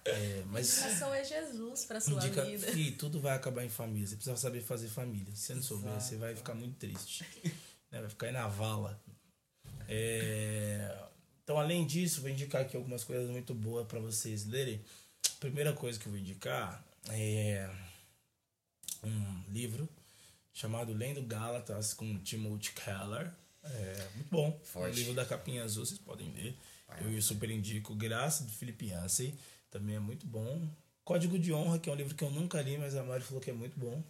[0.04, 2.72] É, mas Ação é Jesus pra sua indica, vida.
[2.72, 4.08] Fih, tudo vai acabar em família.
[4.08, 5.36] Você precisa saber fazer família.
[5.36, 7.24] Se você não souber, você vai ficar muito triste.
[7.92, 8.00] né?
[8.00, 9.00] Vai ficar aí na vala.
[9.92, 10.96] É,
[11.44, 14.80] Então, além disso, vou indicar aqui algumas coisas muito boas para vocês lerem.
[15.40, 17.68] Primeira coisa que eu vou indicar é
[19.04, 19.90] um livro
[20.54, 23.32] chamado Lendo Gálatas com Timothy Keller.
[23.64, 24.60] É muito bom.
[24.64, 24.92] Forte.
[24.92, 26.56] Um livro da capinha azul, vocês podem ler.
[27.02, 29.34] Eu super indico Graça de Felipe Yancey.
[29.72, 30.68] Também é muito bom.
[31.04, 33.42] Código de Honra, que é um livro que eu nunca li, mas a Mari falou
[33.42, 34.04] que é muito bom.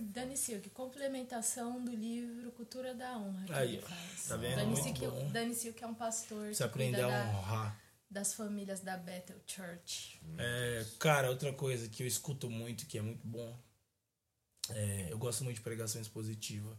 [0.00, 3.44] Dani Silk, complementação do livro Cultura da Honra.
[3.46, 4.28] Que Aí, ele faz.
[4.28, 4.56] Tá vendo?
[4.56, 5.00] Dani Silk.
[5.32, 7.80] Dani Silk é um pastor aprender a da- honrar.
[8.10, 10.20] das famílias da Bethel Church.
[10.38, 13.58] É, cara, outra coisa que eu escuto muito, que é muito bom,
[14.70, 16.78] é, eu gosto muito de pregação expositiva.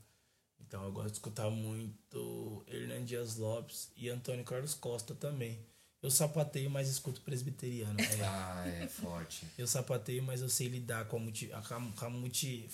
[0.59, 5.65] Então eu gosto de escutar muito Hernan Dias Lopes e Antônio Carlos Costa também.
[6.01, 7.99] Eu sapateio, mas escuto presbiteriano.
[7.99, 9.45] É, Ah, é forte.
[9.57, 12.69] eu sapateio, mas eu sei lidar com a, multi, a- com a multi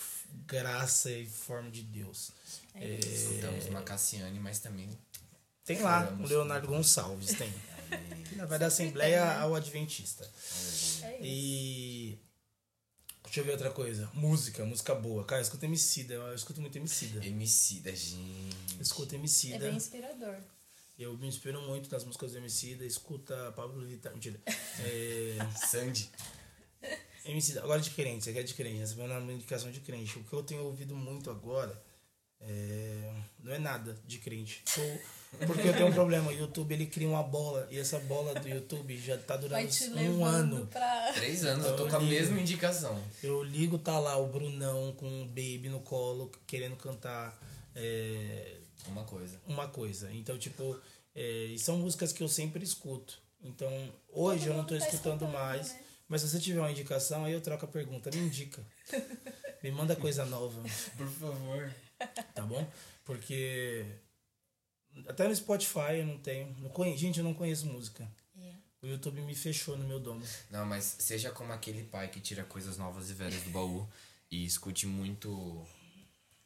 [0.45, 2.32] graça e forma de Deus.
[2.76, 4.89] É Escutamos uma Cassiane, mas também.
[5.65, 6.28] Tem lá, o.
[6.28, 7.51] Leonardo Gonçalves, tem.
[8.47, 10.24] Vai da Assembleia ao Adventista.
[10.26, 10.28] É
[11.15, 11.21] isso.
[11.21, 12.19] E.
[13.24, 14.09] Deixa eu ver outra coisa.
[14.13, 15.24] Música, música boa.
[15.24, 16.13] Cara, eu escuto Emicida.
[16.15, 17.26] Eu escuto muito Emicida.
[17.26, 18.76] Emicida, gente.
[18.76, 19.59] Eu escuto É Emicida.
[19.59, 20.36] bem inspirador.
[20.98, 22.86] Eu me inspiro muito nas músicas do Emicida.
[22.86, 24.14] Escuta Pablo Vittar.
[24.14, 24.39] Mentira.
[24.80, 25.38] É...
[25.68, 26.10] Sandy.
[27.26, 27.64] Emicida.
[27.64, 28.26] Agora de crente.
[28.26, 28.82] Você quer de crente.
[28.82, 30.20] Essa é uma indicação de crente.
[30.20, 31.82] O que eu tenho ouvido muito agora
[32.39, 33.12] é...
[33.44, 34.64] não é nada de crente.
[35.48, 36.30] Porque eu tenho um problema.
[36.30, 37.68] O YouTube ele cria uma bola.
[37.72, 40.68] E essa bola do YouTube já tá Vai durando um ano.
[40.68, 41.12] pra.
[41.14, 42.12] Três anos, eu tô Eu com a ligo.
[42.12, 43.04] mesma indicação.
[43.24, 47.36] Eu ligo, tá lá o Brunão com o Baby no colo, querendo cantar
[47.76, 48.57] é,
[48.88, 49.41] Uma coisa.
[49.47, 50.11] uma coisa.
[50.13, 50.80] Então, tipo,
[51.15, 53.21] é, e são músicas que eu sempre escuto.
[53.41, 53.69] Então,
[54.09, 55.74] hoje Todo eu não tô mundo tá escutando escutando, mais.
[55.74, 55.80] né?
[56.07, 58.09] Mas se você tiver uma indicação, aí eu troco a pergunta.
[58.13, 58.65] Me indica.
[59.63, 60.61] Me manda coisa nova,
[60.97, 61.74] Por favor.
[62.36, 62.69] tá bom?
[63.05, 63.86] Porque
[65.07, 66.55] até no Spotify eu não tenho.
[66.59, 68.07] Não conhe- Gente, eu não conheço música.
[68.38, 68.53] É.
[68.82, 70.24] O YouTube me fechou no meu domo.
[70.51, 73.88] Não, mas seja como aquele pai que tira coisas novas e velhas do baú
[74.30, 75.65] e escute muito.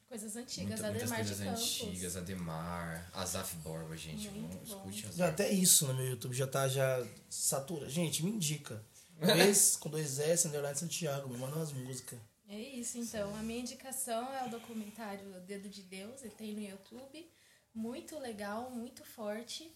[0.08, 4.30] Coisas antigas, muitas Ademar de coisas antigas, Ademar, Azaf Borba, gente.
[4.30, 4.90] Muito não bom.
[4.90, 5.30] escute Já Azaf.
[5.32, 7.90] até isso no meu YouTube já tá já satura.
[7.90, 8.82] Gente, me indica.
[9.20, 12.18] Vez com dois S, underline Santiago, me manda umas músicas.
[12.48, 13.36] É isso, então.
[13.36, 17.30] A minha indicação é o documentário Dedo de Deus, ele tem no YouTube.
[17.76, 19.70] Muito legal, muito forte.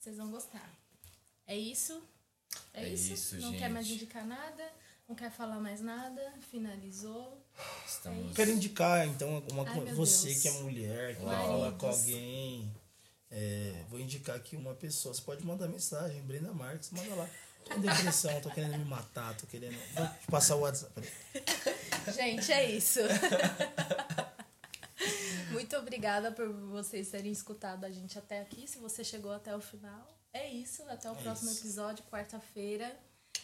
[0.00, 0.68] Vocês vão gostar.
[1.46, 2.02] É isso.
[2.74, 3.12] É, É isso.
[3.12, 3.58] isso, não gente.
[3.60, 4.68] quer mais indicar nada,
[5.08, 6.32] não quer falar mais nada.
[6.50, 7.40] Finalizou.
[7.86, 8.34] Estamos.
[8.34, 10.42] Quero indicar, então, uma, Ai, você Deus.
[10.42, 12.72] que é mulher, que falar com alguém.
[13.30, 15.14] É, vou indicar aqui uma pessoa.
[15.14, 17.28] Você pode mandar mensagem, Brenda Marques, manda lá.
[17.64, 19.76] Tô com depressão, tô querendo me matar, tô querendo.
[19.94, 21.08] Vou te passar o WhatsApp.
[22.14, 23.00] Gente, é isso.
[25.50, 28.66] Muito obrigada por vocês terem escutado a gente até aqui.
[28.66, 30.82] Se você chegou até o final, é isso.
[30.88, 31.60] Até o próximo isso.
[31.60, 32.96] episódio, quarta-feira.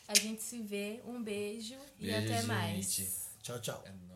[0.06, 1.00] A gente se vê.
[1.06, 2.92] Um beijo, e Beijo, até mais.
[2.92, 3.10] gente.
[3.45, 3.82] Ciao ciao.
[3.84, 4.13] Uh,